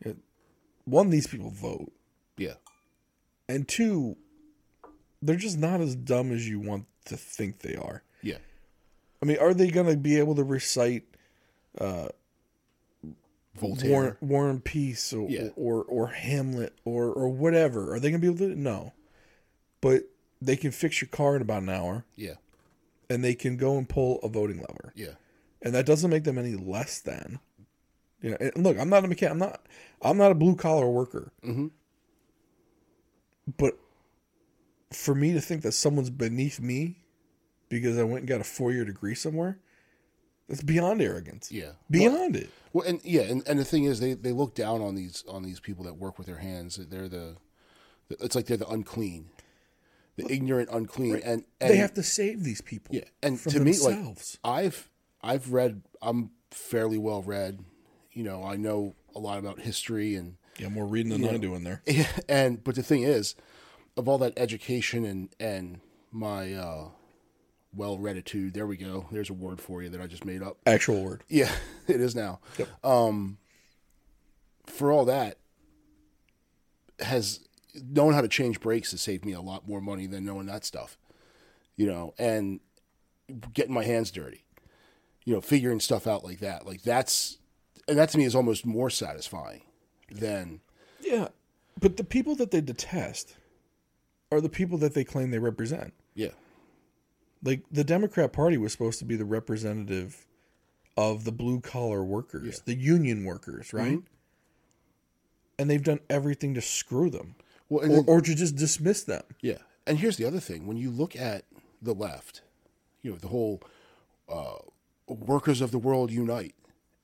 [0.00, 0.18] it-
[0.84, 1.92] one, these people vote
[2.36, 2.54] Yeah.
[3.48, 4.16] and two,
[5.22, 8.02] they're just not as dumb as you want to think they are.
[8.22, 8.38] Yeah.
[9.22, 11.04] I mean, are they going to be able to recite
[11.78, 12.08] uh,
[13.58, 13.90] Voltaire.
[13.90, 15.48] War, War and Peace or, Yeah.
[15.56, 17.94] or or Hamlet or or whatever?
[17.94, 18.60] Are they going to be able to?
[18.60, 18.92] No,
[19.80, 20.02] but
[20.42, 22.34] they can fix your car in about an hour, Yeah.
[23.08, 25.14] and they can go and pull a voting lever, Yeah.
[25.62, 27.38] and that doesn't make them any less than.
[28.20, 29.32] You know, and look, I'm not a mechanic.
[29.32, 29.66] I'm not.
[30.02, 31.32] I'm not a blue collar worker.
[31.42, 31.70] Mhm.
[33.56, 33.78] But
[34.92, 37.00] for me to think that someone's beneath me
[37.68, 39.58] because I went and got a four year degree somewhere,
[40.48, 41.50] that's beyond arrogance.
[41.50, 41.72] Yeah.
[41.90, 42.50] Beyond it.
[42.72, 45.42] Well, and yeah, and, and the thing is, they, they look down on these on
[45.42, 46.76] these people that work with their hands.
[46.76, 47.36] They're the,
[48.10, 49.30] it's like they're the unclean,
[50.16, 52.94] the ignorant, unclean, and, and they have to save these people.
[52.94, 53.04] yeah.
[53.22, 53.98] And to me, like.
[54.44, 54.90] I've
[55.22, 57.60] I've read, I'm fairly well read.
[58.12, 61.54] You know, I know a lot about history and yeah, more reading than I do
[61.54, 61.82] in there.
[62.28, 63.34] and but the thing is,
[63.96, 65.80] of all that education and and
[66.12, 66.88] my uh,
[67.74, 69.06] well readitude, there we go.
[69.10, 70.58] There's a word for you that I just made up.
[70.66, 71.24] Actual word.
[71.28, 71.52] Yeah,
[71.86, 72.40] it is now.
[72.58, 72.84] Yep.
[72.84, 73.38] Um,
[74.66, 75.38] for all that,
[77.00, 77.40] has
[77.74, 80.64] knowing how to change brakes has saved me a lot more money than knowing that
[80.64, 80.96] stuff.
[81.76, 82.60] You know, and
[83.52, 84.44] getting my hands dirty.
[85.24, 86.66] You know, figuring stuff out like that.
[86.66, 87.38] Like that's,
[87.88, 89.62] and that to me is almost more satisfying
[90.10, 90.60] than
[91.00, 91.28] Yeah.
[91.78, 93.36] But the people that they detest
[94.32, 95.94] are the people that they claim they represent.
[96.14, 96.30] yeah,
[97.42, 100.26] Like the Democrat Party was supposed to be the representative
[100.96, 104.00] of the blue collar workers, the union workers, right?
[105.58, 107.36] And they've done everything to screw them
[107.68, 109.22] Well, and or, then- or to just dismiss them.
[109.40, 111.44] Yeah, and here's the other thing: when you look at
[111.80, 112.42] the left,
[113.02, 113.62] you know the whole
[114.28, 114.56] uh,
[115.06, 116.54] "workers of the world unite."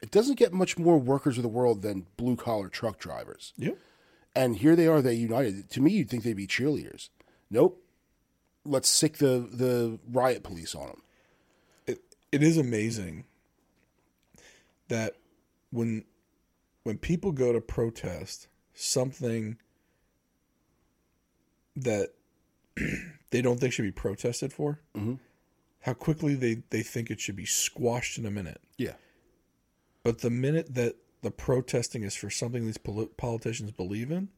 [0.03, 3.79] It doesn't get much more workers of the world than blue collar truck drivers, Yep.
[4.35, 5.03] And here they are.
[5.03, 5.71] They united.
[5.71, 7.09] To me, you'd think they'd be cheerleaders.
[7.51, 7.83] Nope.
[8.65, 11.03] Let's sick the the riot police on them.
[11.87, 13.25] It, it is amazing
[14.89, 15.17] that
[15.71, 16.05] when
[16.85, 19.57] when people go to protest something
[21.77, 22.11] that
[23.31, 25.15] they don't think should be protested for, mm-hmm.
[25.81, 28.61] how quickly they, they think it should be squashed in a minute.
[28.77, 28.95] Yeah,
[30.03, 34.29] But the minute that the protesting is for something these poli- politicians believe in,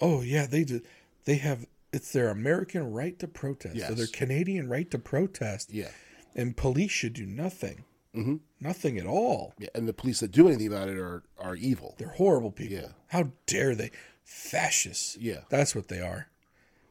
[0.00, 0.80] oh yeah, they do.
[1.24, 3.94] They have it's their American right to protest, or Yes.
[3.94, 5.90] their Canadian right to protest, Yeah.
[6.36, 7.84] and police should do nothing,
[8.14, 8.36] mm-hmm.
[8.60, 9.54] nothing at all.
[9.58, 9.68] yeah.
[9.74, 11.94] And the police that do anything about it are are evil.
[11.98, 12.76] They're horrible people.
[12.76, 12.88] Yeah.
[13.08, 13.90] How dare they?
[14.24, 15.16] Fascists.
[15.18, 15.40] Yeah.
[15.48, 16.28] That's what they are.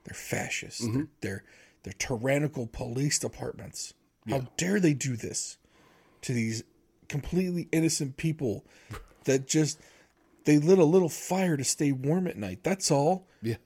[0.03, 0.85] They're fascists.
[0.85, 1.43] They're, they're
[1.83, 3.93] they're tyrannical police departments.
[4.27, 5.57] How dare they do this
[6.21, 6.63] to these
[7.09, 8.65] completely innocent people
[9.25, 9.79] that just
[10.45, 12.63] they lit a little fire to stay warm at night.
[12.63, 13.27] That's all.
[13.41, 13.57] Yeah.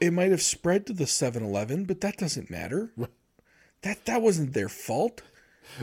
[0.00, 2.92] It might have spread to the 7-Eleven, but that doesn't matter.
[3.82, 5.22] That that wasn't their fault.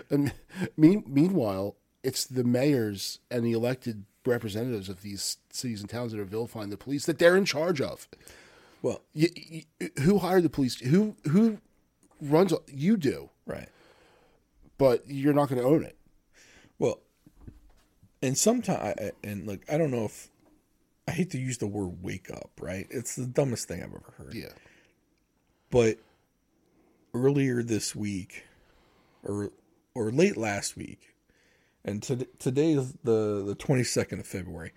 [0.09, 0.33] And
[0.77, 6.19] mean, meanwhile, it's the mayors and the elected representatives of these cities and towns that
[6.19, 8.07] are vilifying the police that they're in charge of.
[8.81, 9.63] Well, You, you,
[10.01, 10.75] who hired the police?
[10.79, 11.57] Who who
[12.21, 12.53] runs?
[12.67, 13.67] You do, right.
[14.77, 15.97] but you're not going to own it.
[16.79, 16.99] Well,
[18.21, 20.29] and sometimes, and like, I don't know if
[21.07, 22.87] I hate to use the word "wake up." Right?
[22.89, 24.33] It's the dumbest thing I've ever heard.
[24.33, 24.53] Yeah.
[25.69, 25.97] But
[27.13, 28.45] earlier this week,
[29.23, 29.51] or
[29.93, 31.13] or late last week,
[31.85, 34.71] and to, today is the the twenty second of February.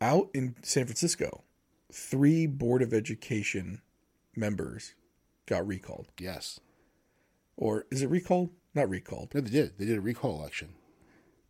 [0.00, 1.42] Out in San Francisco,
[1.92, 3.82] three board of education
[4.36, 4.94] members
[5.46, 6.60] got recalled, Yes.
[7.56, 8.50] or is it recalled?
[8.74, 9.78] Not recalled, No, they did.
[9.78, 10.74] They did a recall election.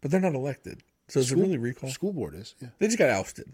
[0.00, 0.82] but they're not elected.
[1.08, 1.90] So is it really recall?
[1.90, 2.54] School board is.
[2.60, 2.68] Yeah.
[2.78, 3.52] They just got ousted.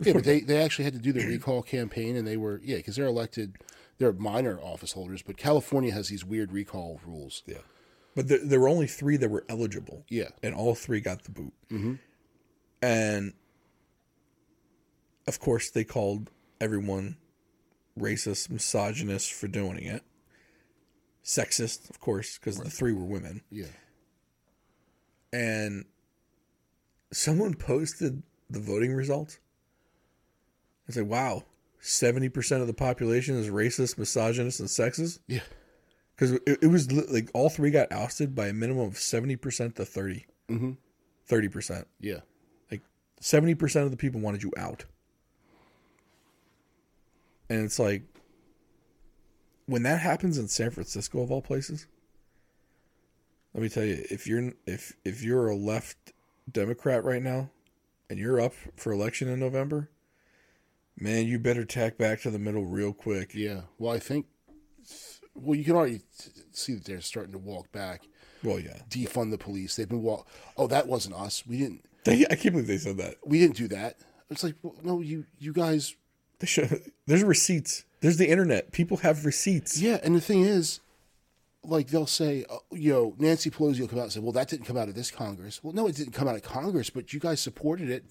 [0.00, 2.76] Yeah, but they, they actually had to do the recall campaign, and they were yeah
[2.76, 3.56] because they're elected.
[3.98, 7.42] They're minor office holders, but California has these weird recall rules.
[7.46, 7.58] Yeah.
[8.14, 10.04] But there, there were only three that were eligible.
[10.08, 10.28] Yeah.
[10.42, 11.52] And all three got the boot.
[11.70, 11.94] Mm-hmm.
[12.82, 13.32] And
[15.26, 17.16] of course, they called everyone
[17.98, 20.02] racist, misogynist for doing it.
[21.26, 23.42] Sexist, of course, because the three were women.
[23.50, 23.66] Yeah.
[25.32, 25.84] And
[27.12, 29.40] someone posted the voting results.
[30.86, 31.42] It's said, wow,
[31.82, 35.18] 70% of the population is racist, misogynist, and sexist.
[35.26, 35.40] Yeah.
[36.14, 39.74] because it, it was li- like all three got ousted by a minimum of 70%
[39.74, 40.72] to 30 mm-hmm.
[41.28, 42.20] 30% Yeah.
[42.70, 42.82] like
[43.20, 44.84] 70% of the people wanted you out
[47.50, 48.02] and it's like
[49.66, 51.86] when that happens in san francisco of all places
[53.54, 56.12] let me tell you if you're if if you're a left
[56.50, 57.50] democrat right now
[58.08, 59.90] and you're up for election in november
[60.98, 63.62] man you better tack back to the middle real quick Yeah.
[63.78, 64.26] Well, I think.
[65.34, 66.00] Well, you can already
[66.52, 68.02] see that they're starting to walk back,
[68.42, 69.76] well yeah defund the police.
[69.76, 70.26] They've been walk.
[70.56, 71.44] Oh, that wasn't us.
[71.46, 71.84] We didn't.
[72.04, 73.96] they, i can't believe they said that We didn't do that.
[74.30, 75.94] It's like, well, no, you you guys.
[76.38, 76.90] They should.
[77.06, 77.84] There's receipts.
[78.00, 78.72] There's the internet.
[78.72, 79.80] People have receipts.
[79.80, 80.80] Yeah, and the thing is,
[81.64, 84.48] like they'll say, uh, you know, Nancy Pelosi will come out and say, "Well, that
[84.48, 87.12] didn't come out of this Congress." Well, no, it didn't come out of Congress, but
[87.12, 88.04] you guys supported it,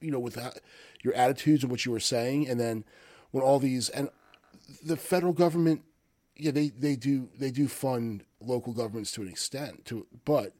[0.00, 0.60] you know, with that,
[1.02, 2.84] your attitudes and what you were saying, and then
[3.30, 4.08] when all these and
[4.84, 5.82] the federal government,
[6.36, 10.52] yeah, they they do they do fund local governments to an extent, to but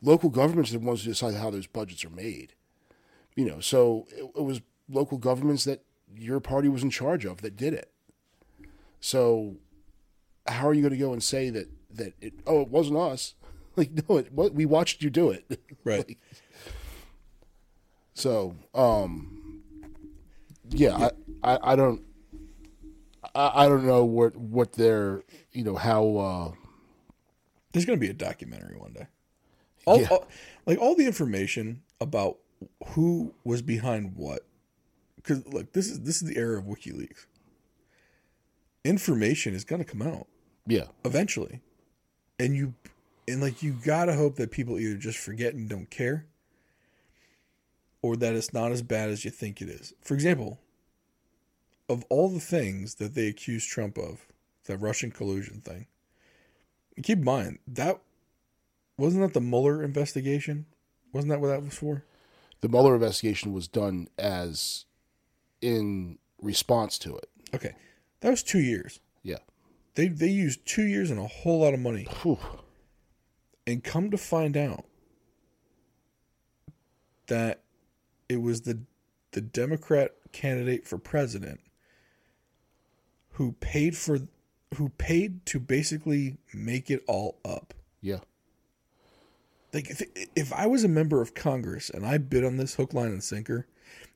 [0.00, 2.54] local governments are the ones who decide how those budgets are made.
[3.34, 5.82] You know, so it, it was local governments that
[6.16, 7.90] your party was in charge of that did it.
[9.00, 9.56] So
[10.46, 13.34] how are you going to go and say that that it oh it wasn't us
[13.76, 16.06] like no it what we watched you do it Right.
[16.08, 16.18] Like,
[18.14, 19.62] so um
[20.70, 21.08] yeah
[21.42, 22.02] I, I i don't
[23.34, 26.52] I, I don't know what what they're you know how uh
[27.72, 29.06] There's going to be a documentary one day.
[29.86, 30.08] All, Yeah.
[30.10, 30.28] all-
[30.66, 32.38] like all the information about
[32.88, 34.46] who was behind what.
[35.24, 37.26] Because look, this is this is the era of WikiLeaks.
[38.84, 40.26] Information is going to come out
[40.66, 41.60] yeah eventually,
[42.38, 42.74] and you
[43.26, 46.26] and like you gotta hope that people either just forget and don't care,
[48.02, 49.94] or that it's not as bad as you think it is.
[50.02, 50.58] For example,
[51.88, 54.26] of all the things that they accuse Trump of,
[54.66, 55.86] that Russian collusion thing,
[57.02, 57.98] keep in mind that
[58.98, 60.66] wasn't that the Mueller investigation?
[61.12, 62.04] Wasn't that what that was for?
[62.64, 64.86] the Mueller investigation was done as
[65.64, 67.74] in response to it Okay,
[68.20, 69.00] that was two years.
[69.22, 69.38] yeah
[69.94, 72.38] They they used two years and a whole lot of money, Whew.
[73.66, 74.84] and come to find out
[77.28, 77.62] that
[78.28, 78.80] it was the
[79.32, 81.60] the Democrat candidate for president
[83.32, 84.18] who paid for
[84.76, 87.72] who paid to basically make it all up.
[88.00, 88.18] yeah
[89.72, 90.02] Like if
[90.36, 93.22] if I was a member of Congress and I bid on this hook, line, and
[93.22, 93.66] sinker,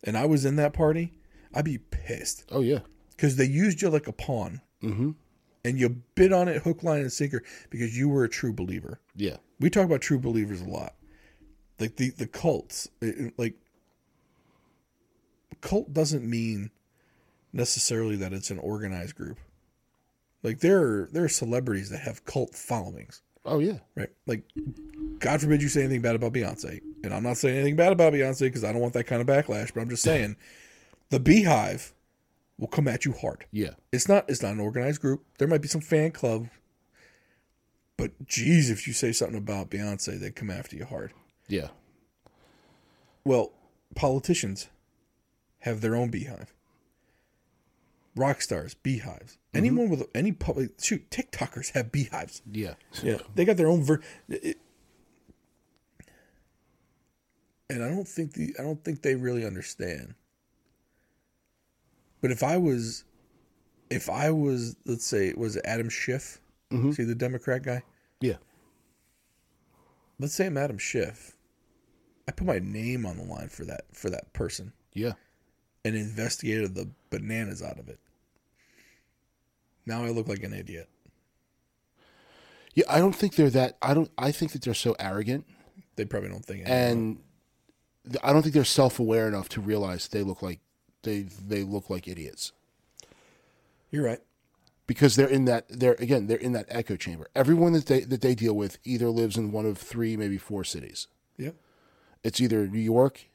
[0.05, 1.13] and I was in that party,
[1.55, 2.81] I'd be pissed oh yeah
[3.11, 5.11] because they used you like a pawn, mm-hmm.
[5.65, 9.01] and you bid on it hook, line, and sinker because you were a true believer.
[9.17, 9.39] Yeah.
[9.61, 10.95] We talk about true believers a lot,
[11.81, 12.89] like the the cults.
[13.01, 13.55] It- it- like
[15.61, 16.71] cult doesn't mean
[17.53, 19.39] necessarily that it's an organized group.
[20.43, 23.79] Like there are there are celebrities that have cult followings, Oh yeah.
[23.97, 24.11] right?
[24.27, 24.43] Like,
[25.19, 28.13] God forbid you say anything bad about Beyonce, and I'm not saying anything bad about
[28.13, 29.75] Beyonce because I don't want that kind of backlash.
[29.75, 30.37] But I'm just saying,
[31.11, 31.93] the BeyHive
[32.59, 33.47] will come at you hard.
[33.51, 33.71] Yeah.
[33.93, 35.25] It's not it's not an organized group.
[35.39, 36.49] There might be some fan club,
[37.97, 41.13] but geez, if you say something about Beyonce, they come after you hard.
[41.47, 41.69] Yeah.
[43.25, 43.53] Well,
[43.95, 44.69] politicians
[45.61, 46.53] have their own beehive.
[48.17, 49.35] Rock stars, beehives.
[49.35, 49.57] Mm-hmm.
[49.59, 52.43] Anyone with any public shoot, TikTokers have beehives.
[52.51, 52.75] Yeah.
[53.03, 54.01] Yeah, they got their own ver.
[54.29, 54.59] It,
[57.71, 60.15] and I don't think the I don't think they really understand.
[62.21, 63.05] But if I was,
[63.91, 66.41] if I was, let's say, was it Adam Schiff?
[66.73, 66.91] Mm-hmm.
[66.93, 67.83] See the Democrat guy.
[68.21, 68.37] Yeah.
[70.19, 71.37] Let's say I'm Adam Schiff.
[72.29, 75.13] I put my name on the line for that for that person Yeah.
[75.85, 77.99] and investigated the bananas out of it.
[79.87, 80.89] Now I look like an idiot.
[82.75, 82.85] Yeah.
[82.91, 83.79] I don't think they're that.
[83.81, 84.11] I don't.
[84.19, 85.47] I think that they're so arrogant,
[85.97, 86.65] They probably don't think.
[86.67, 87.19] and
[88.23, 90.61] I don't think they're self-aware enough to realize they look like
[91.03, 92.53] they they look like idiots
[93.91, 94.21] You're right.
[94.87, 97.29] because they're in that they're again they're in that echo chamber.
[97.35, 100.65] Everyone that they that they deal with either lives in one of three, maybe four
[100.65, 101.07] cities.
[101.37, 101.55] Yep.
[102.25, 103.27] It's either New York,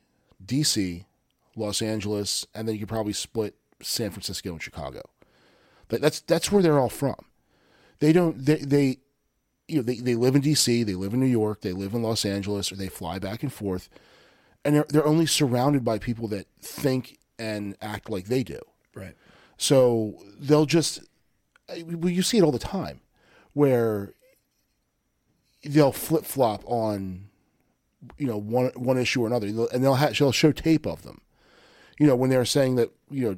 [0.46, 1.06] D.C.,
[1.56, 5.02] Los Angeles, and then you could probably split San Francisco and Chicago.
[5.88, 7.16] But that's that's where they're all from.
[8.00, 8.98] They don't they they
[9.68, 12.04] you know they, they live in D.C., they live in New York, they live in
[12.04, 13.88] Los Angeles, or they fly back and forth,
[14.66, 18.60] and they're they're only surrounded by people that think and act like they do.
[18.96, 19.16] Right.
[19.58, 21.02] So they'll just,
[21.70, 23.02] well, you see it all the time,
[23.54, 24.14] where
[25.64, 27.30] they'll flip flop on,
[28.18, 31.22] you know, one one issue or another, and they'll ha- they'll show tape of them.
[32.00, 33.38] You know, when they're saying that you know,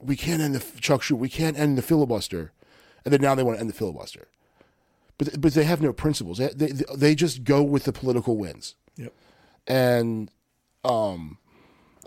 [0.00, 2.52] we can't end the Chuck Schumer, we can't end the filibuster,
[3.04, 4.28] and then now they want to end the filibuster,
[5.18, 6.38] but but they have no principles.
[6.38, 8.74] They they, they just go with the political winds.
[8.96, 9.12] Yep.
[9.68, 10.30] and
[10.84, 11.38] um,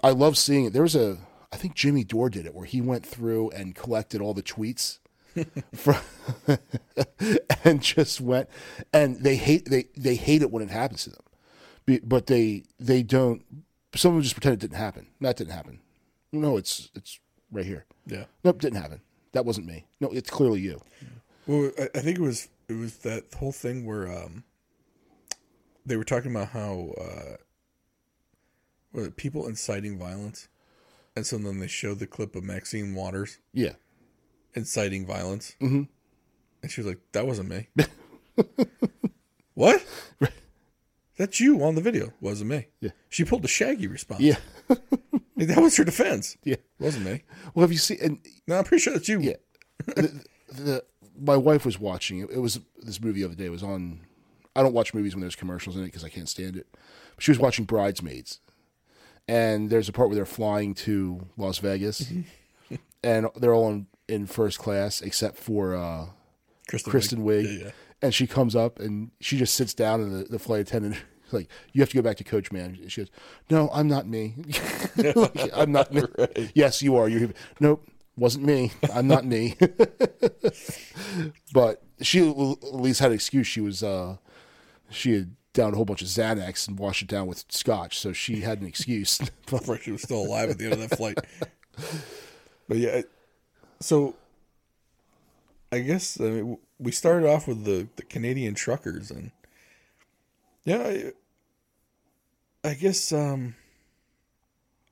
[0.03, 0.73] I love seeing it.
[0.73, 1.17] There was a,
[1.51, 4.99] I think Jimmy Dore did it, where he went through and collected all the tweets
[5.75, 5.97] from,
[7.63, 8.49] and just went,
[8.93, 13.03] and they hate they they hate it when it happens to them, but they they
[13.03, 13.43] don't.
[13.95, 15.07] Some of them just pretend it didn't happen.
[15.19, 15.79] That didn't happen.
[16.31, 17.19] No, it's it's
[17.51, 17.85] right here.
[18.05, 18.25] Yeah.
[18.43, 19.01] Nope, didn't happen.
[19.33, 19.85] That wasn't me.
[19.99, 20.81] No, it's clearly you.
[21.47, 24.43] Well, I, I think it was it was that whole thing where um,
[25.85, 27.35] they were talking about how uh,
[28.93, 30.47] it people inciting violence,
[31.15, 33.73] and so then they showed the clip of Maxine Waters Yeah.
[34.55, 35.83] inciting violence, mm-hmm.
[36.61, 37.67] and she was like, "That wasn't me."
[39.53, 39.83] what?
[41.17, 42.13] That's you on the video.
[42.19, 42.67] Wasn't me.
[42.79, 42.89] Yeah.
[43.09, 44.21] She pulled the Shaggy response.
[44.21, 44.37] Yeah.
[44.67, 44.79] Like,
[45.37, 46.35] that was her defense.
[46.43, 46.55] Yeah.
[46.79, 47.23] Wasn't me.
[47.53, 47.99] Well, have you seen?
[48.01, 49.19] And No, I'm pretty sure that's you.
[49.19, 49.35] Yeah.
[49.85, 50.83] the, the
[51.19, 52.31] my wife was watching it.
[52.31, 53.45] It was this movie the other day.
[53.45, 53.99] It was on.
[54.55, 56.67] I don't watch movies when there's commercials in it because I can't stand it.
[57.15, 58.39] But she was watching Bridesmaids,
[59.27, 62.11] and there's a part where they're flying to Las Vegas,
[63.03, 66.07] and they're all in, in first class except for uh,
[66.67, 66.91] Kristen.
[66.91, 67.45] Kristen Wiig.
[67.45, 67.59] Wiig.
[67.59, 67.71] Yeah, yeah.
[68.03, 70.95] And she comes up and she just sits down, and the, the flight attendant
[71.31, 73.11] like, "You have to go back to coach, man." She goes,
[73.49, 74.35] "No, I'm not me.
[74.97, 76.03] Like, I'm not me.
[76.53, 77.07] Yes, you are.
[77.07, 77.29] You're.
[77.59, 78.71] Nope, wasn't me.
[78.93, 79.55] I'm not me."
[81.53, 83.47] but she at least had an excuse.
[83.47, 83.83] She was.
[83.83, 84.17] uh
[84.89, 88.13] She had downed a whole bunch of Xanax and washed it down with scotch, so
[88.13, 89.19] she had an excuse.
[89.67, 91.17] Right, she was still alive at the end of that flight.
[92.69, 93.01] But yeah,
[93.81, 94.15] so
[95.73, 99.31] I guess I mean, we started off with the, the Canadian truckers, and
[100.63, 101.11] yeah,
[102.63, 103.55] I, I guess um,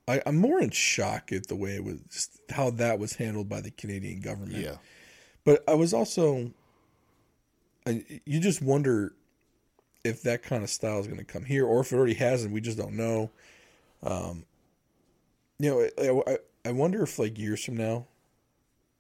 [0.09, 3.47] I, I'm more in shock at the way it was, just how that was handled
[3.47, 4.63] by the Canadian government.
[4.63, 4.75] yeah,
[5.45, 6.51] But I was also,
[7.85, 9.13] I, you just wonder
[10.03, 12.43] if that kind of style is going to come here, or if it already has,
[12.43, 13.29] and we just don't know.
[14.03, 14.45] Um,
[15.59, 16.37] you know, I, I,
[16.69, 18.05] I wonder if like years from now,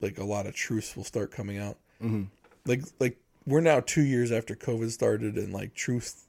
[0.01, 1.77] like a lot of truths will start coming out.
[2.01, 2.23] Mm-hmm.
[2.65, 6.25] Like, like we're now two years after COVID started, and like truths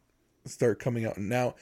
[0.47, 1.55] start coming out and now.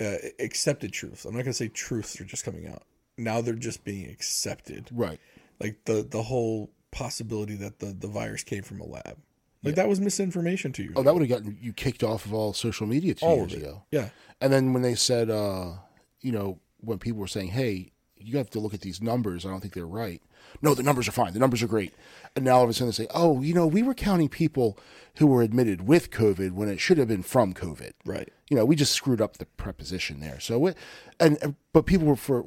[0.00, 1.24] Uh, accepted truths.
[1.24, 2.82] I'm not gonna say truths are just coming out.
[3.16, 5.20] Now they're just being accepted right.
[5.60, 9.16] like the the whole possibility that the the virus came from a lab
[9.64, 12.34] like that was misinformation to you Oh, that would have gotten you kicked off of
[12.34, 13.82] all social media two all years ago.
[13.90, 14.10] yeah
[14.40, 15.72] And then when they said, uh,
[16.20, 19.44] you know, when people were saying, "Hey, you have to look at these numbers.
[19.44, 20.22] I don't think they're right.
[20.62, 21.32] No, the numbers are fine.
[21.32, 21.92] The numbers are great.
[22.36, 24.78] And now all of a sudden they say, oh, you know, we were counting people
[25.16, 27.92] who were admitted with COVID when it should have been from COVID.
[28.04, 28.30] Right.
[28.50, 30.40] You know, we just screwed up the preposition there.
[30.40, 30.76] So, it,
[31.20, 32.46] and but people were for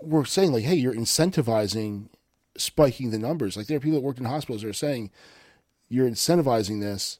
[0.00, 2.08] were saying like, hey, you're incentivizing
[2.56, 3.56] spiking the numbers.
[3.56, 5.10] Like there are people that worked in hospitals that are saying
[5.88, 7.18] you're incentivizing this.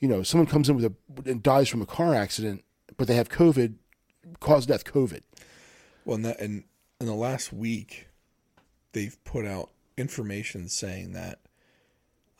[0.00, 2.64] You know, someone comes in with a and dies from a car accident,
[2.96, 3.74] but they have COVID,
[4.40, 5.22] cause death COVID.
[6.04, 6.64] Well, in, that, in,
[7.00, 8.08] in the last week,
[8.92, 11.38] they've put out information saying that,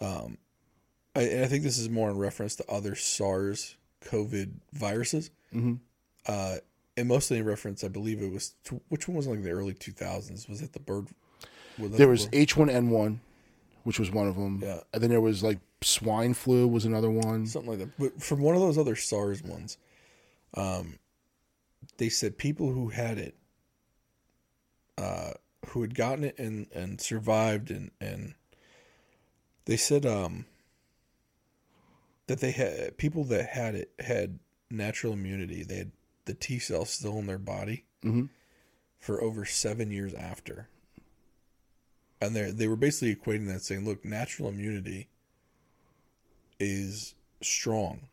[0.00, 0.38] um,
[1.14, 5.30] I, and I think this is more in reference to other SARS COVID viruses.
[5.54, 5.74] Mm-hmm.
[6.26, 6.56] Uh,
[6.96, 9.74] and mostly in reference, I believe it was, to, which one was like the early
[9.74, 10.48] 2000s?
[10.48, 11.08] Was it the bird?
[11.78, 13.18] Was There the was H1N1,
[13.84, 14.60] which was one of them.
[14.62, 14.80] Yeah.
[14.92, 17.46] And then there was like swine flu was another one.
[17.46, 17.98] something like that.
[17.98, 19.78] But from one of those other SARS ones,
[20.54, 20.98] um,
[21.98, 23.34] they said people who had it,
[24.98, 25.32] uh,
[25.68, 28.34] who had gotten it and and survived, and and
[29.64, 30.46] they said um
[32.26, 34.38] that they had people that had it had
[34.70, 35.62] natural immunity.
[35.64, 35.92] They had
[36.24, 38.28] the T cells still in their body Mhm.
[38.98, 40.68] for over seven years after.
[42.22, 45.08] And they they were basically equating that, saying, "Look, natural immunity
[46.60, 48.08] is strong,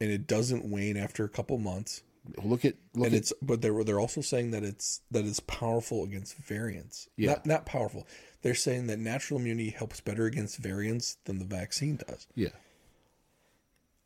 [0.00, 2.02] and it doesn't wane after a couple months.
[2.42, 5.40] Look at look and at it's but they're they're also saying that it's that it's
[5.40, 7.08] powerful against variants.
[7.16, 7.30] Yeah.
[7.32, 8.06] Not not powerful.
[8.42, 12.26] They're saying that natural immunity helps better against variants than the vaccine does.
[12.34, 12.50] yeah.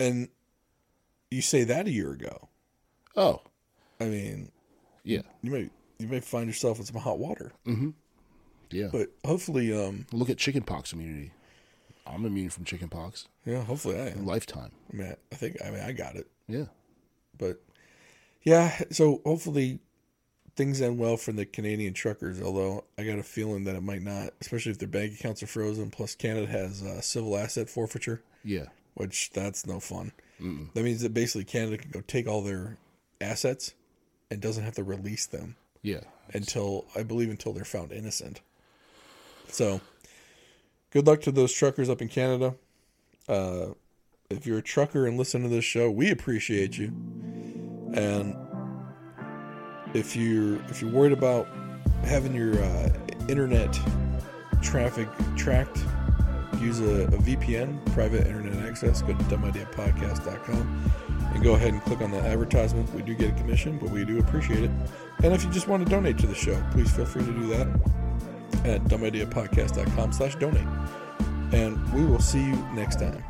[0.00, 0.28] And
[1.30, 2.48] you say that a year ago.
[3.16, 3.42] Oh,
[4.00, 4.50] I mean,
[5.04, 5.22] yeah.
[5.42, 7.52] you may you may find yourself in some hot water.
[7.66, 7.90] Mm-hmm.
[8.72, 8.88] Yeah.
[8.90, 11.32] But hopefully, um, Look at chickenpox immunity.
[12.06, 13.28] I'm immune from chickenpox.
[13.46, 14.26] yeah, hopefully I am.
[14.26, 14.72] Lifetime.
[14.92, 16.26] I mean, I think I mean I got it.
[16.48, 16.66] Yeah.
[17.38, 17.60] But
[18.42, 19.78] yeah, so hopefully
[20.56, 22.42] things end well for the Canadian truckers.
[22.42, 25.46] Although I got a feeling that it might not, especially if their bank accounts are
[25.46, 25.90] frozen.
[25.90, 28.66] Plus, Canada has uh, civil asset forfeiture, Yeah.
[28.94, 30.12] which that's no fun.
[30.74, 32.76] That means that basically Canada can go take all their
[33.20, 33.74] assets
[34.28, 36.00] and doesn't have to release them Yeah.
[36.34, 38.40] until I believe until they're found innocent.
[39.48, 39.80] So,
[40.90, 42.54] good luck to those truckers up in Canada.
[43.28, 43.68] Uh,
[44.30, 46.88] if you're a trucker and listen to this show, we appreciate you.
[47.94, 48.34] And
[49.94, 51.46] if you're if you're worried about
[52.04, 52.88] having your uh,
[53.28, 53.78] internet
[54.62, 55.84] traffic tracked,
[56.60, 59.02] use a, a VPN, private internet access.
[59.02, 60.92] Go to dumbideapodcast.com
[61.34, 62.92] and go ahead and click on the advertisement.
[62.94, 64.70] We do get a commission, but we do appreciate it.
[65.22, 67.46] And if you just want to donate to the show, please feel free to do
[67.48, 68.01] that
[68.64, 70.66] at dumbideapodcast.com slash donate.
[71.52, 73.22] And we will see you next time.